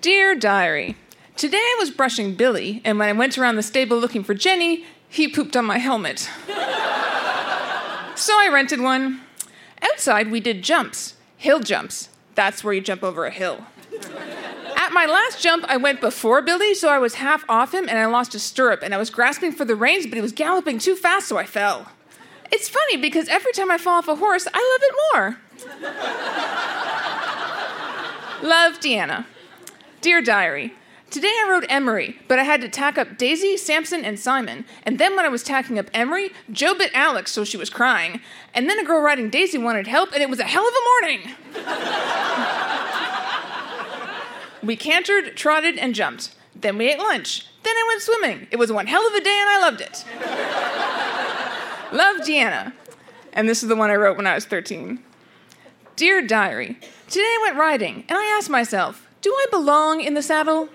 Dear 0.00 0.36
Diary, 0.36 0.94
Today 1.36 1.58
I 1.58 1.76
was 1.80 1.90
brushing 1.90 2.36
Billy, 2.36 2.80
and 2.84 2.96
when 2.96 3.08
I 3.08 3.12
went 3.12 3.36
around 3.36 3.56
the 3.56 3.64
stable 3.64 3.98
looking 3.98 4.22
for 4.22 4.34
Jenny, 4.34 4.84
he 5.08 5.26
pooped 5.26 5.56
on 5.56 5.64
my 5.64 5.78
helmet. 5.78 6.20
so 8.14 8.34
I 8.34 8.50
rented 8.52 8.80
one. 8.80 9.22
Outside, 9.82 10.30
we 10.30 10.38
did 10.38 10.62
jumps 10.62 11.14
hill 11.36 11.60
jumps. 11.60 12.08
That's 12.34 12.62
where 12.62 12.74
you 12.74 12.80
jump 12.80 13.02
over 13.02 13.24
a 13.26 13.30
hill. 13.30 13.66
At 14.76 14.92
my 14.92 15.06
last 15.06 15.42
jump, 15.42 15.64
I 15.68 15.76
went 15.76 16.00
before 16.00 16.42
Billy, 16.42 16.74
so 16.74 16.88
I 16.88 16.98
was 16.98 17.14
half 17.14 17.44
off 17.48 17.72
him 17.72 17.88
and 17.88 17.98
I 17.98 18.06
lost 18.06 18.34
a 18.34 18.38
stirrup. 18.38 18.82
And 18.82 18.94
I 18.94 18.98
was 18.98 19.10
grasping 19.10 19.52
for 19.52 19.64
the 19.64 19.74
reins, 19.74 20.06
but 20.06 20.14
he 20.14 20.20
was 20.20 20.32
galloping 20.32 20.78
too 20.78 20.94
fast, 20.94 21.28
so 21.28 21.38
I 21.38 21.44
fell. 21.44 21.90
It's 22.52 22.68
funny 22.68 22.96
because 22.96 23.28
every 23.28 23.52
time 23.52 23.70
I 23.70 23.78
fall 23.78 23.98
off 23.98 24.08
a 24.08 24.16
horse, 24.16 24.46
I 24.52 24.78
love 24.78 24.82
it 24.82 24.94
more. 25.12 25.38
love, 28.48 28.78
Deanna. 28.80 29.24
Dear 30.00 30.22
Diary, 30.22 30.74
Today 31.10 31.28
I 31.28 31.48
wrote 31.48 31.64
Emery, 31.68 32.18
but 32.26 32.40
I 32.40 32.42
had 32.42 32.60
to 32.62 32.68
tack 32.68 32.98
up 32.98 33.16
Daisy, 33.16 33.56
Samson, 33.56 34.04
and 34.04 34.18
Simon. 34.18 34.64
And 34.82 34.98
then 34.98 35.14
when 35.14 35.24
I 35.24 35.28
was 35.28 35.44
tacking 35.44 35.78
up 35.78 35.88
Emery, 35.94 36.32
Joe 36.50 36.74
bit 36.74 36.90
Alex 36.94 37.30
so 37.30 37.44
she 37.44 37.56
was 37.56 37.70
crying. 37.70 38.20
And 38.52 38.68
then 38.68 38.80
a 38.80 38.84
girl 38.84 39.00
riding 39.00 39.30
Daisy 39.30 39.56
wanted 39.56 39.86
help, 39.86 40.12
and 40.12 40.20
it 40.20 40.28
was 40.28 40.40
a 40.40 40.44
hell 40.44 40.66
of 40.66 40.74
a 40.74 40.84
morning. 41.00 41.30
we 44.62 44.74
cantered, 44.74 45.36
trotted, 45.36 45.78
and 45.78 45.94
jumped. 45.94 46.34
Then 46.56 46.76
we 46.76 46.90
ate 46.90 46.98
lunch. 46.98 47.46
Then 47.62 47.76
I 47.76 47.84
went 47.86 48.02
swimming. 48.02 48.48
It 48.50 48.56
was 48.56 48.72
one 48.72 48.88
hell 48.88 49.06
of 49.06 49.14
a 49.14 49.20
day, 49.20 49.38
and 49.40 49.48
I 49.48 49.60
loved 49.60 49.80
it. 49.80 50.04
Love 51.92 52.16
Deanna. 52.26 52.72
And 53.32 53.48
this 53.48 53.62
is 53.62 53.68
the 53.68 53.76
one 53.76 53.90
I 53.90 53.96
wrote 53.96 54.16
when 54.16 54.26
I 54.26 54.34
was 54.34 54.44
13. 54.44 54.98
Dear 55.94 56.26
Diary, 56.26 56.78
today 57.08 57.22
I 57.22 57.38
went 57.42 57.58
riding, 57.58 58.04
and 58.08 58.18
I 58.18 58.36
asked 58.36 58.50
myself, 58.50 59.05
do 59.26 59.32
I 59.32 59.46
belong 59.50 60.00
in 60.02 60.14
the 60.14 60.22
saddle? 60.22 60.68
and 60.68 60.70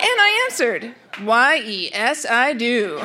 I 0.00 0.46
answered, 0.48 0.94
Y 1.22 1.62
E 1.62 1.90
S, 1.92 2.24
I 2.24 2.54
do. 2.54 2.98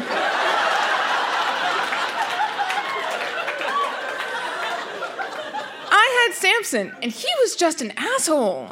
I 5.91 6.27
had 6.27 6.33
Samson, 6.33 6.93
and 7.01 7.11
he 7.11 7.27
was 7.41 7.57
just 7.57 7.81
an 7.81 7.91
asshole. 7.97 8.69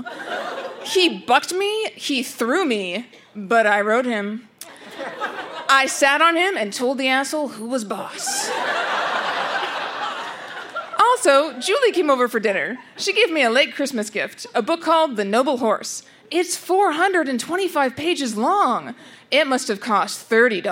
He 0.86 1.20
bucked 1.20 1.54
me, 1.54 1.90
he 1.96 2.24
threw 2.24 2.64
me, 2.64 3.08
but 3.36 3.68
I 3.68 3.82
rode 3.82 4.06
him. 4.06 4.48
I 5.68 5.86
sat 5.88 6.22
on 6.22 6.38
him 6.38 6.56
and 6.56 6.72
told 6.72 6.98
the 6.98 7.10
asshole 7.10 7.50
who 7.50 7.68
was 7.68 7.84
boss. 7.84 8.50
Also, 11.24 11.54
Julie 11.60 11.92
came 11.92 12.10
over 12.10 12.28
for 12.28 12.40
dinner. 12.40 12.80
She 12.98 13.14
gave 13.14 13.30
me 13.30 13.44
a 13.44 13.52
late 13.52 13.76
Christmas 13.76 14.10
gift, 14.10 14.48
a 14.56 14.64
book 14.64 14.82
called 14.82 15.18
The 15.18 15.24
Noble 15.24 15.58
Horse. 15.58 16.02
It's 16.32 16.58
425 16.58 17.96
pages 17.96 18.36
long. 18.36 18.96
It 19.30 19.46
must 19.46 19.68
have 19.68 19.80
cost 19.80 20.28
$30. 20.28 20.66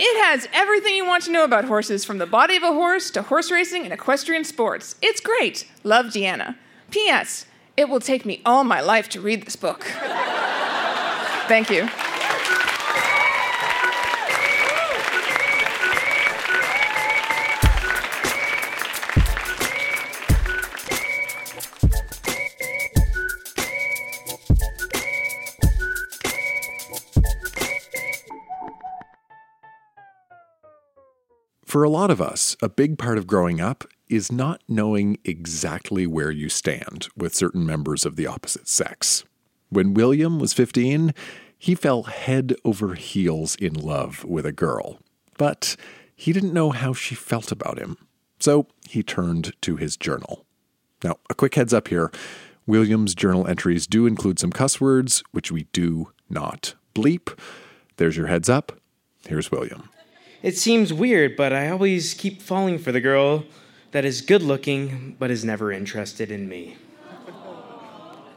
It 0.00 0.24
has 0.24 0.48
everything 0.52 0.96
you 0.96 1.06
want 1.06 1.22
to 1.26 1.30
know 1.30 1.44
about 1.44 1.66
horses, 1.66 2.04
from 2.04 2.18
the 2.18 2.26
body 2.26 2.56
of 2.56 2.64
a 2.64 2.72
horse 2.72 3.08
to 3.12 3.22
horse 3.22 3.52
racing 3.52 3.84
and 3.84 3.92
equestrian 3.92 4.42
sports. 4.42 4.96
It's 5.00 5.20
great. 5.20 5.64
Love 5.84 6.06
Deanna. 6.06 6.56
P.S. 6.90 7.46
It 7.76 7.88
will 7.88 8.00
take 8.00 8.26
me 8.26 8.42
all 8.44 8.64
my 8.64 8.80
life 8.80 9.08
to 9.10 9.20
read 9.20 9.44
this 9.44 9.54
book. 9.54 9.84
Thank 11.46 11.70
you. 11.70 11.88
For 31.78 31.84
a 31.84 31.90
lot 31.90 32.10
of 32.10 32.20
us, 32.20 32.56
a 32.60 32.68
big 32.68 32.98
part 32.98 33.18
of 33.18 33.28
growing 33.28 33.60
up 33.60 33.84
is 34.08 34.32
not 34.32 34.60
knowing 34.66 35.16
exactly 35.24 36.08
where 36.08 36.32
you 36.32 36.48
stand 36.48 37.06
with 37.16 37.36
certain 37.36 37.64
members 37.64 38.04
of 38.04 38.16
the 38.16 38.26
opposite 38.26 38.66
sex. 38.66 39.22
When 39.68 39.94
William 39.94 40.40
was 40.40 40.52
15, 40.52 41.14
he 41.56 41.76
fell 41.76 42.02
head 42.02 42.56
over 42.64 42.94
heels 42.94 43.54
in 43.54 43.74
love 43.74 44.24
with 44.24 44.44
a 44.44 44.50
girl, 44.50 44.98
but 45.36 45.76
he 46.16 46.32
didn't 46.32 46.52
know 46.52 46.70
how 46.70 46.94
she 46.94 47.14
felt 47.14 47.52
about 47.52 47.78
him. 47.78 47.96
So 48.40 48.66
he 48.88 49.04
turned 49.04 49.52
to 49.60 49.76
his 49.76 49.96
journal. 49.96 50.44
Now, 51.04 51.18
a 51.30 51.34
quick 51.36 51.54
heads 51.54 51.72
up 51.72 51.86
here 51.86 52.10
William's 52.66 53.14
journal 53.14 53.46
entries 53.46 53.86
do 53.86 54.04
include 54.04 54.40
some 54.40 54.50
cuss 54.50 54.80
words, 54.80 55.22
which 55.30 55.52
we 55.52 55.68
do 55.72 56.10
not 56.28 56.74
bleep. 56.92 57.38
There's 57.98 58.16
your 58.16 58.26
heads 58.26 58.48
up. 58.48 58.80
Here's 59.28 59.52
William. 59.52 59.90
It 60.40 60.56
seems 60.56 60.92
weird, 60.92 61.36
but 61.36 61.52
I 61.52 61.68
always 61.68 62.14
keep 62.14 62.40
falling 62.40 62.78
for 62.78 62.92
the 62.92 63.00
girl 63.00 63.44
that 63.90 64.04
is 64.04 64.20
good 64.20 64.42
looking 64.42 65.16
but 65.18 65.30
is 65.30 65.44
never 65.44 65.72
interested 65.72 66.30
in 66.30 66.48
me. 66.48 66.76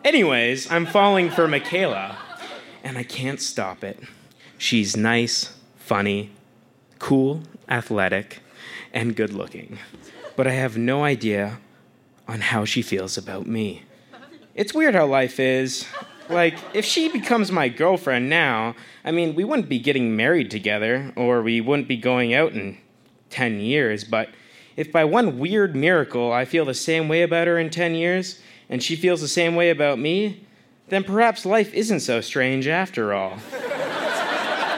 Anyways, 0.04 0.72
I'm 0.72 0.88
falling 0.88 1.30
for 1.30 1.48
Michaela, 1.48 2.18
and 2.84 2.98
I 2.98 3.04
can't 3.04 3.40
stop 3.40 3.84
it. 3.84 4.00
She's 4.58 4.98
nice, 4.98 5.56
funny, 5.78 6.32
cool, 6.98 7.44
athletic, 7.70 8.40
and 8.94 9.16
good 9.16 9.32
looking. 9.32 9.78
But 10.36 10.48
I 10.48 10.52
have 10.54 10.78
no 10.78 11.04
idea 11.04 11.60
on 12.28 12.42
how 12.42 12.66
she 12.66 12.82
feels 12.82 13.16
about 13.16 13.46
me. 13.46 13.84
It's 14.56 14.74
weird 14.74 14.96
how 14.96 15.06
life 15.06 15.40
is. 15.40 15.86
Like, 16.30 16.58
if 16.74 16.86
she 16.86 17.10
becomes 17.10 17.52
my 17.52 17.68
girlfriend 17.70 18.30
now, 18.30 18.76
I 19.04 19.12
mean, 19.12 19.36
we 19.36 19.44
wouldn't 19.44 19.70
be 19.70 19.80
getting 19.80 20.16
married 20.16 20.50
together, 20.50 21.12
or 21.16 21.42
we 21.42 21.62
wouldn't 21.62 21.88
be 21.88 21.98
going 21.98 22.34
out 22.34 22.54
in 22.54 22.78
10 23.30 23.60
years, 23.60 24.04
but 24.04 24.30
if 24.78 24.92
by 24.92 25.04
one 25.04 25.40
weird 25.40 25.76
miracle 25.76 26.32
I 26.32 26.46
feel 26.46 26.66
the 26.66 26.74
same 26.74 27.08
way 27.08 27.24
about 27.24 27.48
her 27.48 27.58
in 27.58 27.70
10 27.70 27.96
years, 27.96 28.42
and 28.70 28.82
she 28.82 28.96
feels 28.96 29.22
the 29.22 29.28
same 29.28 29.56
way 29.56 29.70
about 29.70 30.00
me, 30.00 30.46
then 30.90 31.04
perhaps 31.04 31.46
life 31.46 31.74
isn't 31.74 32.02
so 32.02 32.22
strange 32.22 32.68
after 32.68 33.14
all. 33.14 33.38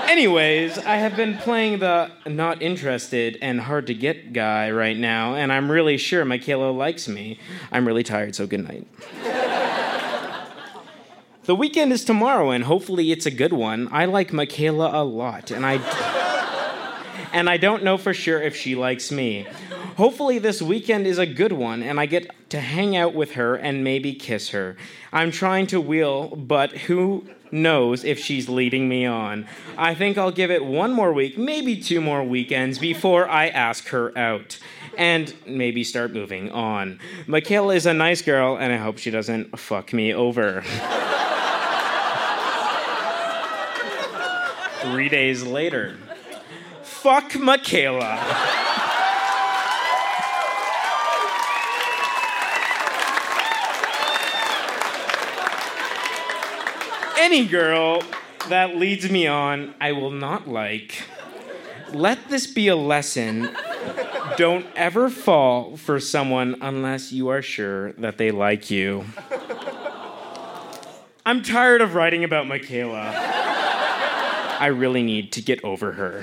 Anyways, 0.08 0.78
I 0.78 0.98
have 0.98 1.16
been 1.16 1.38
playing 1.38 1.80
the 1.80 2.12
not 2.28 2.62
interested 2.62 3.38
and 3.42 3.60
hard 3.60 3.88
to 3.88 3.96
get 3.96 4.32
guy 4.32 4.70
right 4.70 4.98
now, 4.98 5.34
and 5.34 5.52
I'm 5.52 5.72
really 5.72 5.98
sure 5.98 6.24
Michaela 6.24 6.72
likes 6.72 7.08
me. 7.08 7.40
I'm 7.72 7.88
really 7.88 8.04
tired, 8.04 8.36
so 8.36 8.46
good 8.46 8.64
night. 8.68 8.88
The 11.46 11.56
weekend 11.56 11.92
is 11.92 12.06
tomorrow, 12.06 12.52
and 12.52 12.64
hopefully 12.64 13.12
it's 13.12 13.26
a 13.26 13.32
good 13.32 13.52
one. 13.52 13.90
I 13.92 14.06
like 14.06 14.32
Michaela 14.32 14.92
a 14.94 15.04
lot, 15.04 15.52
and 15.52 15.66
I 15.66 15.74
and 17.34 17.50
I 17.50 17.58
don't 17.58 17.84
know 17.84 17.98
for 17.98 18.14
sure 18.14 18.42
if 18.42 18.56
she 18.56 18.76
likes 18.76 19.12
me. 19.12 19.46
Hopefully 19.98 20.40
this 20.40 20.62
weekend 20.62 21.06
is 21.06 21.18
a 21.18 21.26
good 21.26 21.52
one, 21.52 21.84
and 21.84 22.00
I 22.00 22.06
get 22.06 22.32
to 22.52 22.62
hang 22.62 22.96
out 22.96 23.14
with 23.14 23.34
her 23.34 23.56
and 23.56 23.84
maybe 23.84 24.14
kiss 24.14 24.50
her. 24.50 24.78
I'm 25.12 25.32
trying 25.32 25.68
to 25.68 25.82
wheel, 25.82 26.30
but 26.30 26.72
who 26.72 27.26
knows 27.52 28.06
if 28.06 28.20
she's 28.20 28.48
leading 28.48 28.88
me 28.88 29.06
on. 29.06 29.46
I 29.78 29.96
think 29.96 30.18
I'll 30.18 30.32
give 30.32 30.50
it 30.50 30.64
one 30.64 30.94
more 30.94 31.12
week, 31.12 31.38
maybe 31.38 31.76
two 31.76 32.00
more 32.00 32.24
weekends 32.24 32.80
before 32.80 33.28
I 33.28 33.50
ask 33.50 33.90
her 33.90 34.18
out. 34.18 34.60
And 34.98 35.34
maybe 35.46 35.84
start 35.84 36.14
moving 36.14 36.52
on. 36.52 37.00
Michaela 37.26 37.74
is 37.76 37.88
a 37.88 37.94
nice 37.94 38.22
girl, 38.22 38.56
and 38.56 38.72
I 38.72 38.78
hope 38.78 39.00
she 39.00 39.10
doesn't 39.10 39.60
fuck 39.60 39.92
me 39.92 40.14
over. 40.14 40.64
Three 44.84 45.08
days 45.08 45.44
later. 45.44 45.98
Fuck 46.84 47.40
Michaela. 47.40 48.20
Any 57.18 57.48
girl 57.48 58.04
that 58.50 58.76
leads 58.76 59.10
me 59.10 59.26
on, 59.26 59.74
I 59.80 59.94
will 59.94 60.12
not 60.12 60.50
like. 60.50 61.04
Let 61.94 62.28
this 62.28 62.46
be 62.46 62.68
a 62.68 62.76
lesson. 62.76 63.50
Don't 64.36 64.66
ever 64.76 65.10
fall 65.10 65.78
for 65.78 66.02
someone 66.02 66.58
unless 66.62 67.14
you 67.14 67.30
are 67.30 67.42
sure 67.42 67.94
that 67.94 68.18
they 68.18 68.32
like 68.32 68.70
you. 68.70 69.06
I'm 71.26 71.42
tired 71.42 71.80
of 71.80 71.96
writing 71.96 72.26
about 72.26 72.48
Michaela. 72.48 73.33
I 74.64 74.68
really 74.68 75.04
need 75.04 75.34
to 75.34 75.42
get 75.42 75.62
over 75.66 75.92
her. 75.92 76.22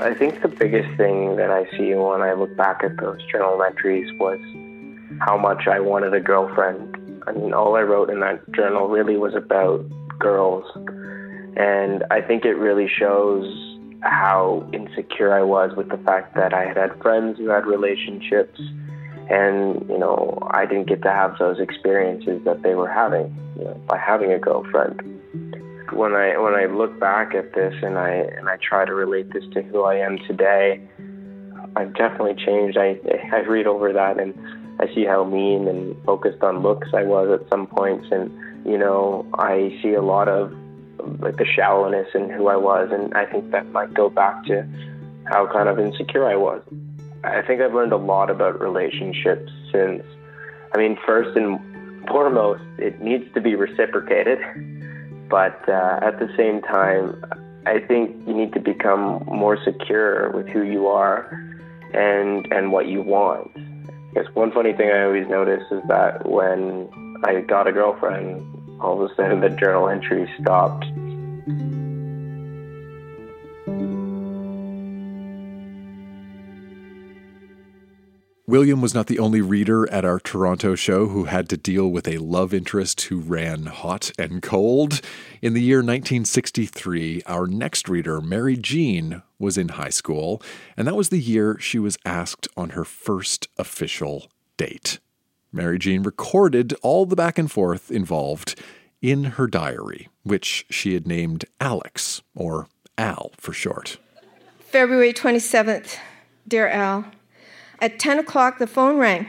I 0.00 0.14
think 0.18 0.40
the 0.40 0.48
biggest 0.48 0.96
thing 0.96 1.36
that 1.36 1.50
I 1.50 1.70
see 1.76 1.92
when 1.92 2.22
I 2.22 2.32
look 2.32 2.56
back 2.56 2.82
at 2.82 2.96
those 2.96 3.18
journal 3.30 3.62
entries 3.62 4.10
was 4.18 4.40
how 5.20 5.36
much 5.36 5.66
I 5.66 5.78
wanted 5.78 6.14
a 6.14 6.20
girlfriend. 6.20 6.96
I 7.26 7.32
mean, 7.32 7.52
all 7.52 7.76
I 7.76 7.82
wrote 7.82 8.08
in 8.08 8.20
that 8.20 8.50
journal 8.52 8.88
really 8.88 9.18
was 9.18 9.34
about 9.34 9.84
girls. 10.18 10.64
And 11.58 12.02
I 12.10 12.22
think 12.22 12.46
it 12.46 12.54
really 12.54 12.88
shows 12.88 13.44
how 14.00 14.66
insecure 14.72 15.34
I 15.34 15.42
was 15.42 15.76
with 15.76 15.90
the 15.90 15.98
fact 15.98 16.34
that 16.36 16.54
I 16.54 16.64
had 16.64 16.78
had 16.78 17.02
friends 17.02 17.36
who 17.36 17.48
had 17.48 17.66
relationships 17.66 18.58
and 19.30 19.88
you 19.88 19.98
know 19.98 20.38
I 20.50 20.66
didn't 20.66 20.88
get 20.88 21.02
to 21.02 21.10
have 21.10 21.38
those 21.38 21.60
experiences 21.60 22.44
that 22.44 22.62
they 22.62 22.74
were 22.74 22.90
having 22.90 23.34
you 23.58 23.64
know, 23.64 23.80
by 23.88 23.98
having 23.98 24.32
a 24.32 24.38
girlfriend. 24.38 25.00
When 25.92 26.14
I 26.14 26.38
when 26.38 26.54
I 26.54 26.66
look 26.66 26.98
back 26.98 27.34
at 27.34 27.54
this 27.54 27.74
and 27.82 27.98
I 27.98 28.10
and 28.10 28.48
I 28.48 28.56
try 28.56 28.84
to 28.84 28.94
relate 28.94 29.32
this 29.32 29.44
to 29.54 29.62
who 29.62 29.82
I 29.82 29.96
am 29.96 30.18
today, 30.26 30.80
I've 31.76 31.94
definitely 31.94 32.42
changed. 32.44 32.78
I 32.78 32.98
I 33.32 33.40
read 33.40 33.66
over 33.66 33.92
that 33.92 34.18
and 34.18 34.34
I 34.80 34.92
see 34.94 35.04
how 35.04 35.24
mean 35.24 35.68
and 35.68 35.96
focused 36.04 36.42
on 36.42 36.62
looks 36.62 36.88
I 36.94 37.04
was 37.04 37.40
at 37.40 37.48
some 37.50 37.66
points 37.66 38.06
and 38.10 38.30
you 38.64 38.78
know, 38.78 39.26
I 39.34 39.78
see 39.82 39.94
a 39.94 40.02
lot 40.02 40.28
of 40.28 40.52
like 41.20 41.36
the 41.36 41.44
shallowness 41.44 42.08
in 42.14 42.30
who 42.30 42.48
I 42.48 42.56
was, 42.56 42.90
and 42.92 43.12
I 43.14 43.26
think 43.26 43.50
that 43.50 43.66
might 43.72 43.92
go 43.92 44.08
back 44.08 44.44
to 44.46 44.66
how 45.24 45.46
kind 45.52 45.68
of 45.68 45.78
insecure 45.78 46.28
I 46.28 46.36
was. 46.36 46.62
I 47.24 47.42
think 47.42 47.60
I've 47.60 47.74
learned 47.74 47.92
a 47.92 47.96
lot 47.96 48.30
about 48.30 48.60
relationships 48.60 49.52
since. 49.70 50.02
I 50.74 50.78
mean, 50.78 50.98
first 51.06 51.36
and 51.36 51.60
foremost, 52.08 52.62
it 52.78 53.00
needs 53.00 53.32
to 53.34 53.40
be 53.40 53.54
reciprocated, 53.54 54.38
but 55.28 55.68
uh, 55.68 56.00
at 56.02 56.18
the 56.18 56.28
same 56.36 56.62
time, 56.62 57.24
I 57.64 57.78
think 57.78 58.26
you 58.26 58.34
need 58.34 58.52
to 58.54 58.60
become 58.60 59.22
more 59.26 59.56
secure 59.64 60.30
with 60.30 60.48
who 60.48 60.62
you 60.62 60.88
are 60.88 61.30
and 61.94 62.50
and 62.52 62.72
what 62.72 62.88
you 62.88 63.02
want. 63.02 63.50
I 63.56 64.14
guess 64.14 64.26
one 64.34 64.50
funny 64.50 64.72
thing 64.72 64.90
I 64.90 65.04
always 65.04 65.28
notice 65.28 65.62
is 65.70 65.80
that 65.88 66.28
when 66.28 66.88
I 67.24 67.40
got 67.42 67.68
a 67.68 67.72
girlfriend, 67.72 68.42
all 68.80 69.00
of 69.00 69.10
a 69.10 69.14
sudden 69.14 69.40
the 69.40 69.50
journal 69.50 69.88
entries 69.88 70.28
stopped. 70.40 70.84
William 78.52 78.82
was 78.82 78.92
not 78.92 79.06
the 79.06 79.18
only 79.18 79.40
reader 79.40 79.90
at 79.90 80.04
our 80.04 80.20
Toronto 80.20 80.74
show 80.74 81.08
who 81.08 81.24
had 81.24 81.48
to 81.48 81.56
deal 81.56 81.88
with 81.88 82.06
a 82.06 82.18
love 82.18 82.52
interest 82.52 83.00
who 83.00 83.18
ran 83.18 83.64
hot 83.64 84.12
and 84.18 84.42
cold. 84.42 85.00
In 85.40 85.54
the 85.54 85.62
year 85.62 85.78
1963, 85.78 87.22
our 87.24 87.46
next 87.46 87.88
reader, 87.88 88.20
Mary 88.20 88.58
Jean, 88.58 89.22
was 89.38 89.56
in 89.56 89.70
high 89.70 89.88
school, 89.88 90.42
and 90.76 90.86
that 90.86 90.96
was 90.96 91.08
the 91.08 91.18
year 91.18 91.58
she 91.60 91.78
was 91.78 91.96
asked 92.04 92.46
on 92.54 92.70
her 92.76 92.84
first 92.84 93.48
official 93.56 94.30
date. 94.58 94.98
Mary 95.50 95.78
Jean 95.78 96.02
recorded 96.02 96.74
all 96.82 97.06
the 97.06 97.16
back 97.16 97.38
and 97.38 97.50
forth 97.50 97.90
involved 97.90 98.60
in 99.00 99.24
her 99.24 99.46
diary, 99.46 100.10
which 100.24 100.66
she 100.68 100.92
had 100.92 101.06
named 101.06 101.46
Alex, 101.58 102.20
or 102.34 102.66
Al 102.98 103.32
for 103.38 103.54
short. 103.54 103.96
February 104.60 105.14
27th, 105.14 105.96
dear 106.46 106.68
Al. 106.68 107.06
At 107.82 107.98
10 107.98 108.20
o'clock, 108.20 108.58
the 108.58 108.68
phone 108.68 108.96
rang, 108.96 109.26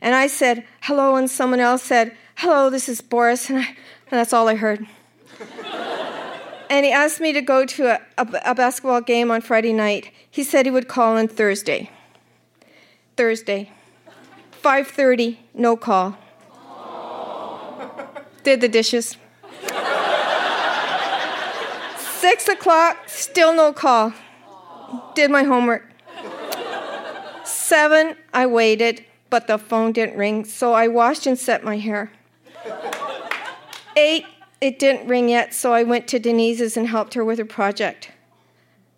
and 0.00 0.14
I 0.14 0.26
said, 0.26 0.64
hello, 0.80 1.14
and 1.14 1.30
someone 1.30 1.60
else 1.60 1.82
said, 1.82 2.16
hello, 2.36 2.70
this 2.70 2.88
is 2.88 3.02
Boris, 3.02 3.50
and, 3.50 3.58
I, 3.58 3.66
and 3.66 3.76
that's 4.18 4.32
all 4.32 4.48
I 4.48 4.54
heard. 4.54 4.86
and 6.70 6.86
he 6.86 6.90
asked 6.90 7.20
me 7.20 7.34
to 7.34 7.42
go 7.42 7.66
to 7.66 7.88
a, 7.88 8.00
a, 8.16 8.26
a 8.46 8.54
basketball 8.54 9.02
game 9.02 9.30
on 9.30 9.42
Friday 9.42 9.74
night. 9.74 10.10
He 10.30 10.42
said 10.42 10.64
he 10.64 10.70
would 10.70 10.88
call 10.88 11.18
on 11.18 11.28
Thursday. 11.28 11.90
Thursday. 13.18 13.70
5:30, 14.64 15.36
no 15.52 15.76
call. 15.76 16.16
Did 18.42 18.62
the 18.62 18.68
dishes. 18.68 19.18
Six 21.98 22.48
o'clock, 22.48 22.96
still 23.06 23.52
no 23.52 23.74
call. 23.74 24.14
Did 25.14 25.30
my 25.30 25.42
homework. 25.42 25.91
Seven, 27.72 28.16
I 28.34 28.44
waited, 28.44 29.02
but 29.30 29.46
the 29.46 29.56
phone 29.56 29.92
didn't 29.92 30.18
ring, 30.18 30.44
so 30.44 30.74
I 30.74 30.88
washed 30.88 31.26
and 31.26 31.38
set 31.38 31.64
my 31.64 31.78
hair. 31.78 32.12
Eight, 33.96 34.26
it 34.60 34.78
didn't 34.78 35.08
ring 35.08 35.30
yet, 35.30 35.54
so 35.54 35.72
I 35.72 35.82
went 35.82 36.06
to 36.08 36.18
Denise's 36.18 36.76
and 36.76 36.86
helped 36.86 37.14
her 37.14 37.24
with 37.24 37.38
her 37.38 37.46
project. 37.46 38.10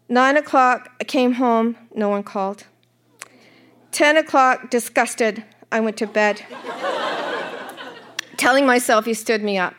Nine 0.08 0.37
o'clock, 0.37 0.90
I 1.00 1.04
came 1.04 1.34
home, 1.34 1.76
no 1.94 2.08
one 2.08 2.24
called. 2.24 2.64
Ten 3.92 4.16
o'clock, 4.16 4.70
disgusted, 4.70 5.44
I 5.70 5.78
went 5.78 5.96
to 5.98 6.08
bed, 6.08 6.44
telling 8.37 8.66
myself 8.66 9.04
he 9.04 9.14
stood 9.14 9.44
me 9.44 9.56
up. 9.56 9.76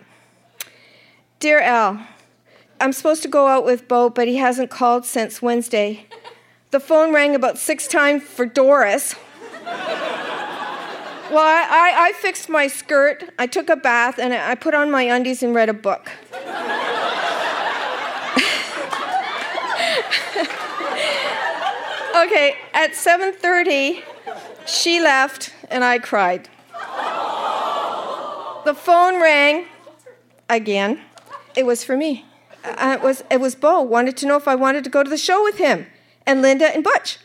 Dear 1.42 1.60
Al, 1.60 2.00
I'm 2.80 2.94
supposed 2.94 3.24
to 3.24 3.28
go 3.28 3.48
out 3.48 3.66
with 3.66 3.90
Bo, 3.90 4.10
but 4.10 4.30
he 4.30 4.38
hasn't 4.38 4.70
called 4.70 5.04
since 5.06 5.42
Wednesday. 5.42 6.06
The 6.76 6.82
phone 6.82 7.14
rang 7.14 7.36
about 7.36 7.58
six 7.58 7.88
times 7.88 8.24
for 8.24 8.46
Doris. 8.46 9.16
Well, 9.64 11.40
I, 11.40 11.66
I, 11.72 12.08
I, 12.08 12.12
fixed 12.18 12.50
my 12.50 12.68
skirt, 12.68 13.24
I 13.40 13.48
took 13.48 13.70
a 13.70 13.78
bath, 13.78 14.20
and 14.20 14.34
I 14.34 14.56
put 14.56 14.74
on 14.74 14.92
my 14.92 15.04
undies 15.04 15.42
and 15.42 15.56
read 15.56 15.70
a 15.70 15.74
book. 15.74 16.12
okay, 22.26 22.58
at 22.74 22.92
7:30, 22.92 24.04
she 24.66 25.00
left, 25.00 25.54
and 25.72 25.86
I 25.86 25.98
cried. 26.00 26.50
The 28.66 28.76
phone 28.76 29.22
rang 29.22 29.68
again. 30.50 31.00
It 31.56 31.66
was 31.66 31.86
for 31.86 31.96
me. 31.96 32.26
Uh, 32.66 32.98
it 33.00 33.02
was 33.02 33.24
it 33.32 33.40
was 33.40 33.56
Bo 33.56 33.82
wanted 33.82 34.18
to 34.18 34.26
know 34.26 34.36
if 34.36 34.46
I 34.46 34.56
wanted 34.56 34.84
to 34.84 34.90
go 34.90 35.04
to 35.04 35.10
the 35.10 35.16
show 35.16 35.42
with 35.42 35.58
him 35.58 35.88
and 36.26 36.42
Linda 36.42 36.74
and 36.74 36.84
Butch. 36.84 37.20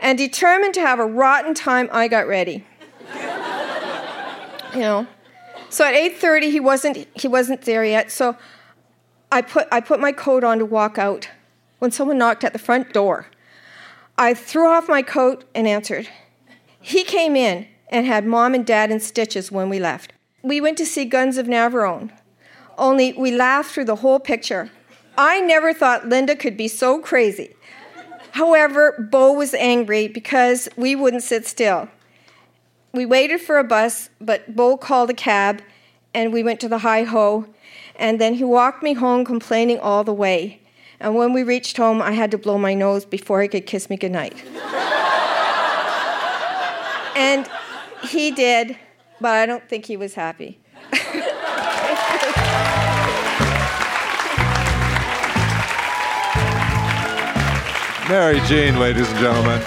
And 0.00 0.16
determined 0.16 0.74
to 0.74 0.80
have 0.80 1.00
a 1.00 1.06
rotten 1.06 1.54
time, 1.54 1.88
I 1.92 2.08
got 2.08 2.26
ready. 2.26 2.64
you 4.74 4.80
know. 4.80 5.06
So 5.70 5.84
at 5.84 5.94
8:30 5.94 6.50
he 6.50 6.60
wasn't 6.60 7.06
he 7.14 7.28
wasn't 7.28 7.62
there 7.62 7.84
yet. 7.84 8.10
So 8.10 8.36
I 9.30 9.42
put 9.42 9.66
I 9.72 9.80
put 9.80 10.00
my 10.00 10.12
coat 10.12 10.44
on 10.44 10.58
to 10.58 10.64
walk 10.64 10.98
out 10.98 11.28
when 11.78 11.90
someone 11.90 12.18
knocked 12.18 12.44
at 12.44 12.52
the 12.52 12.58
front 12.58 12.92
door. 12.92 13.26
I 14.16 14.34
threw 14.34 14.68
off 14.68 14.88
my 14.88 15.02
coat 15.02 15.44
and 15.54 15.66
answered. 15.66 16.08
He 16.80 17.04
came 17.04 17.36
in 17.36 17.66
and 17.90 18.06
had 18.06 18.24
mom 18.24 18.54
and 18.54 18.66
dad 18.66 18.90
in 18.90 19.00
stitches 19.00 19.52
when 19.52 19.68
we 19.68 19.78
left. 19.78 20.12
We 20.42 20.60
went 20.60 20.78
to 20.78 20.86
see 20.86 21.04
Guns 21.04 21.36
of 21.36 21.46
Navarone, 21.46 22.10
only 22.78 23.12
we 23.12 23.32
laughed 23.32 23.72
through 23.72 23.86
the 23.86 23.96
whole 23.96 24.20
picture. 24.20 24.70
I 25.16 25.40
never 25.40 25.74
thought 25.74 26.08
Linda 26.08 26.36
could 26.36 26.56
be 26.56 26.68
so 26.68 27.00
crazy. 27.00 27.54
However, 28.32 29.08
Bo 29.10 29.32
was 29.32 29.54
angry 29.54 30.08
because 30.08 30.68
we 30.76 30.94
wouldn't 30.94 31.22
sit 31.22 31.46
still. 31.46 31.88
We 32.92 33.06
waited 33.06 33.40
for 33.40 33.58
a 33.58 33.64
bus, 33.64 34.10
but 34.20 34.56
Bo 34.56 34.76
called 34.76 35.10
a 35.10 35.14
cab 35.14 35.62
and 36.14 36.32
we 36.32 36.42
went 36.42 36.60
to 36.60 36.68
the 36.68 36.78
high 36.78 37.04
Ho. 37.04 37.46
And 37.96 38.20
then 38.20 38.34
he 38.34 38.44
walked 38.44 38.82
me 38.82 38.94
home 38.94 39.24
complaining 39.24 39.78
all 39.78 40.04
the 40.04 40.12
way. 40.12 40.60
And 41.00 41.14
when 41.14 41.32
we 41.32 41.42
reached 41.42 41.76
home, 41.76 42.02
I 42.02 42.12
had 42.12 42.30
to 42.32 42.38
blow 42.38 42.58
my 42.58 42.74
nose 42.74 43.04
before 43.04 43.42
he 43.42 43.48
could 43.48 43.66
kiss 43.66 43.90
me 43.90 43.96
goodnight. 43.96 44.34
and 47.16 47.48
he 48.08 48.30
did, 48.30 48.76
but 49.20 49.32
I 49.32 49.46
don't 49.46 49.68
think 49.68 49.86
he 49.86 49.96
was 49.96 50.14
happy. 50.14 50.58
Mary 58.08 58.40
Jean, 58.46 58.78
ladies 58.78 59.06
and 59.10 59.18
gentlemen. 59.18 59.60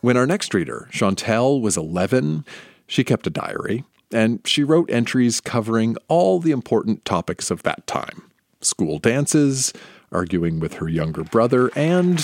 When 0.00 0.16
our 0.16 0.26
next 0.26 0.54
reader, 0.54 0.88
Chantel, 0.92 1.60
was 1.60 1.76
11, 1.76 2.46
she 2.86 3.04
kept 3.04 3.26
a 3.26 3.30
diary, 3.30 3.84
and 4.10 4.40
she 4.46 4.64
wrote 4.64 4.90
entries 4.90 5.42
covering 5.42 5.98
all 6.08 6.40
the 6.40 6.52
important 6.52 7.04
topics 7.04 7.50
of 7.50 7.64
that 7.64 7.86
time 7.86 8.22
school 8.62 8.98
dances, 8.98 9.72
arguing 10.16 10.58
with 10.58 10.74
her 10.74 10.88
younger 10.88 11.22
brother, 11.22 11.70
and 11.76 12.18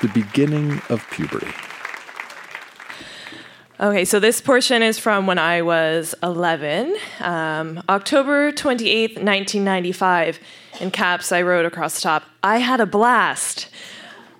the 0.00 0.08
beginning 0.14 0.80
of 0.88 1.04
puberty. 1.10 1.52
Okay, 3.80 4.04
so 4.04 4.20
this 4.20 4.40
portion 4.40 4.80
is 4.80 4.96
from 4.96 5.26
when 5.26 5.38
I 5.38 5.60
was 5.62 6.14
11, 6.22 6.96
um, 7.18 7.82
October 7.88 8.52
28th, 8.52 9.16
1995. 9.16 10.38
In 10.80 10.92
caps, 10.92 11.32
I 11.32 11.42
wrote 11.42 11.64
across 11.64 11.96
the 11.96 12.02
top, 12.02 12.22
I 12.44 12.58
had 12.58 12.80
a 12.80 12.86
blast. 12.86 13.68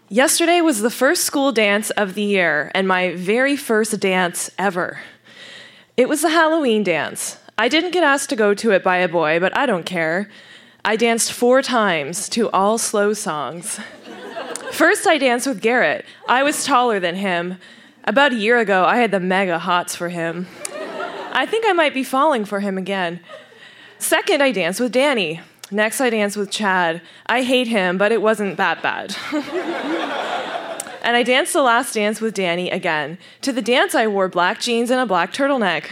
Yesterday 0.09 0.61
was 0.61 0.81
the 0.81 0.91
first 0.91 1.25
school 1.25 1.51
dance 1.51 1.91
of 1.91 2.15
the 2.15 2.23
year 2.23 2.71
and 2.73 2.87
my 2.87 3.17
very 3.17 3.57
first 3.57 3.99
dance 3.99 4.49
ever. 4.59 5.01
It 5.97 6.09
was 6.09 6.23
the 6.23 6.31
Halloween 6.31 6.85
dance. 6.85 7.39
I 7.59 7.69
didn't 7.69 7.91
get 7.91 8.05
asked 8.05 8.31
to 8.31 8.37
go 8.37 8.55
to 8.55 8.71
it 8.71 8.85
by 8.85 8.99
a 8.99 9.09
boy, 9.09 9.41
but 9.41 9.57
I 9.57 9.67
don't 9.67 9.85
care. 9.85 10.31
I 10.85 10.97
danced 10.97 11.33
four 11.33 11.63
times 11.63 12.29
to 12.31 12.51
all 12.51 12.77
slow 12.77 13.13
songs. 13.13 13.79
First, 14.73 15.07
I 15.07 15.17
danced 15.17 15.47
with 15.47 15.61
Garrett. 15.61 16.05
I 16.29 16.43
was 16.43 16.65
taller 16.65 16.99
than 16.99 17.15
him. 17.15 17.59
About 18.05 18.33
a 18.33 18.37
year 18.37 18.59
ago, 18.59 18.85
I 18.85 18.97
had 18.97 19.13
the 19.13 19.21
mega 19.21 19.61
hots 19.61 19.95
for 19.95 20.09
him. 20.09 20.49
I 21.33 21.47
think 21.47 21.65
I 21.67 21.73
might 21.73 21.95
be 21.95 22.03
falling 22.03 22.45
for 22.45 22.59
him 22.59 22.79
again. 22.79 23.21
Second, 23.99 24.43
I 24.43 24.51
danced 24.51 24.81
with 24.81 24.91
Danny. 24.91 25.41
Next, 25.71 26.01
I 26.01 26.11
danced 26.11 26.37
with 26.37 26.51
Chad. 26.51 27.01
I 27.27 27.43
hate 27.43 27.69
him, 27.69 27.97
but 27.97 28.11
it 28.11 28.21
wasn't 28.21 28.57
that 28.57 28.83
bad. 28.83 29.15
and 31.03 31.17
I 31.17 31.23
danced 31.23 31.53
the 31.53 31.63
last 31.63 31.95
dance 31.95 32.21
with 32.21 32.35
Danny 32.35 32.71
again. 32.71 33.19
To 33.43 33.53
the 33.53 33.63
dance, 33.63 33.95
I 33.95 34.09
wore 34.09 34.29
black 34.29 34.61
jeans 34.61 34.91
and 34.91 35.01
a 35.01 35.07
black 35.07 35.33
turtleneck. 35.33 35.85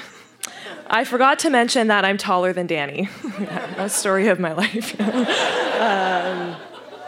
I 0.93 1.05
forgot 1.05 1.39
to 1.41 1.51
mention 1.51 1.87
that 1.87 2.05
I'm 2.05 2.19
taller 2.19 2.53
than 2.53 2.67
Danny. 2.67 3.09
a 3.77 3.89
story 3.89 4.27
of 4.27 4.41
my 4.41 4.53
life. 4.53 5.01
um, 5.81 6.57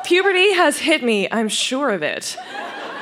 puberty 0.04 0.52
has 0.52 0.78
hit 0.78 1.02
me, 1.02 1.28
I'm 1.32 1.48
sure 1.48 1.90
of 1.90 2.00
it. 2.00 2.36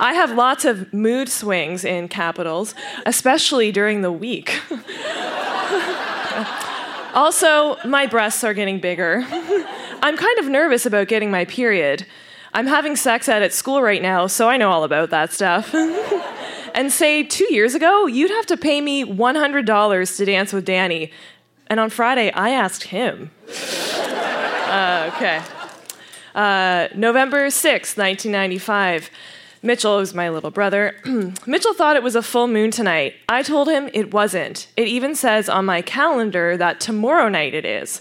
I 0.00 0.14
have 0.14 0.30
lots 0.30 0.64
of 0.64 0.90
mood 0.94 1.28
swings 1.28 1.84
in 1.84 2.08
capitals, 2.08 2.74
especially 3.04 3.70
during 3.70 4.00
the 4.00 4.10
week. 4.10 4.58
also, 7.14 7.76
my 7.84 8.06
breasts 8.06 8.42
are 8.42 8.54
getting 8.54 8.80
bigger. 8.80 9.22
I'm 10.02 10.16
kind 10.16 10.38
of 10.38 10.46
nervous 10.46 10.86
about 10.86 11.08
getting 11.08 11.30
my 11.30 11.44
period. 11.44 12.06
I'm 12.54 12.66
having 12.66 12.96
sex 12.96 13.28
ed 13.28 13.42
at 13.42 13.52
school 13.52 13.82
right 13.82 14.00
now, 14.00 14.26
so 14.26 14.48
I 14.48 14.56
know 14.56 14.70
all 14.70 14.84
about 14.84 15.10
that 15.10 15.30
stuff. 15.30 15.74
And 16.74 16.92
say 16.92 17.22
two 17.22 17.52
years 17.52 17.74
ago, 17.74 18.06
you'd 18.06 18.30
have 18.30 18.46
to 18.46 18.56
pay 18.56 18.80
me 18.80 19.04
$100 19.04 20.16
to 20.16 20.24
dance 20.24 20.52
with 20.52 20.64
Danny. 20.64 21.10
And 21.66 21.78
on 21.78 21.90
Friday, 21.90 22.32
I 22.32 22.50
asked 22.50 22.84
him. 22.84 23.30
Uh, 24.70 25.10
okay. 25.12 25.42
Uh, 26.32 26.86
November 26.94 27.48
6th, 27.48 27.98
1995. 27.98 29.10
Mitchell 29.62 29.96
was 29.96 30.14
my 30.14 30.30
little 30.30 30.52
brother. 30.52 30.94
Mitchell 31.46 31.74
thought 31.74 31.96
it 31.96 32.04
was 32.04 32.14
a 32.14 32.22
full 32.22 32.46
moon 32.46 32.70
tonight. 32.70 33.14
I 33.28 33.42
told 33.42 33.68
him 33.68 33.90
it 33.92 34.14
wasn't. 34.14 34.68
It 34.76 34.86
even 34.86 35.16
says 35.16 35.48
on 35.48 35.64
my 35.66 35.82
calendar 35.82 36.56
that 36.56 36.78
tomorrow 36.80 37.28
night 37.28 37.52
it 37.52 37.64
is. 37.64 38.00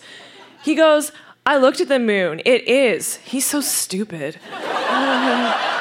He 0.62 0.76
goes, 0.76 1.12
I 1.46 1.58
looked 1.58 1.82
at 1.82 1.88
the 1.88 1.98
moon. 1.98 2.42
It 2.46 2.68
is. 2.68 3.16
He's 3.18 3.48
so 3.48 3.62
stupid. 3.62 4.38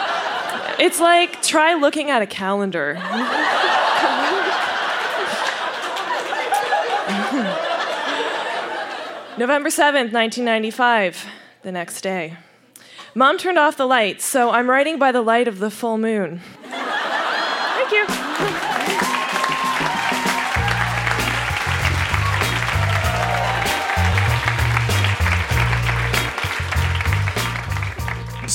it's 0.79 1.01
like, 1.01 1.43
try 1.43 1.75
looking 1.75 2.11
at 2.11 2.23
a 2.23 2.27
calendar. 2.27 2.95
November 9.39 9.69
7th, 9.69 10.13
1995, 10.13 11.27
the 11.63 11.71
next 11.71 12.01
day. 12.01 12.37
Mom 13.15 13.39
turned 13.39 13.59
off 13.59 13.77
the 13.77 13.87
lights, 13.87 14.25
so 14.25 14.51
I'm 14.51 14.69
writing 14.69 14.99
by 14.99 15.13
the 15.13 15.23
light 15.23 15.49
of 15.49 15.59
the 15.59 15.71
full 15.71 15.97
moon. 15.97 16.41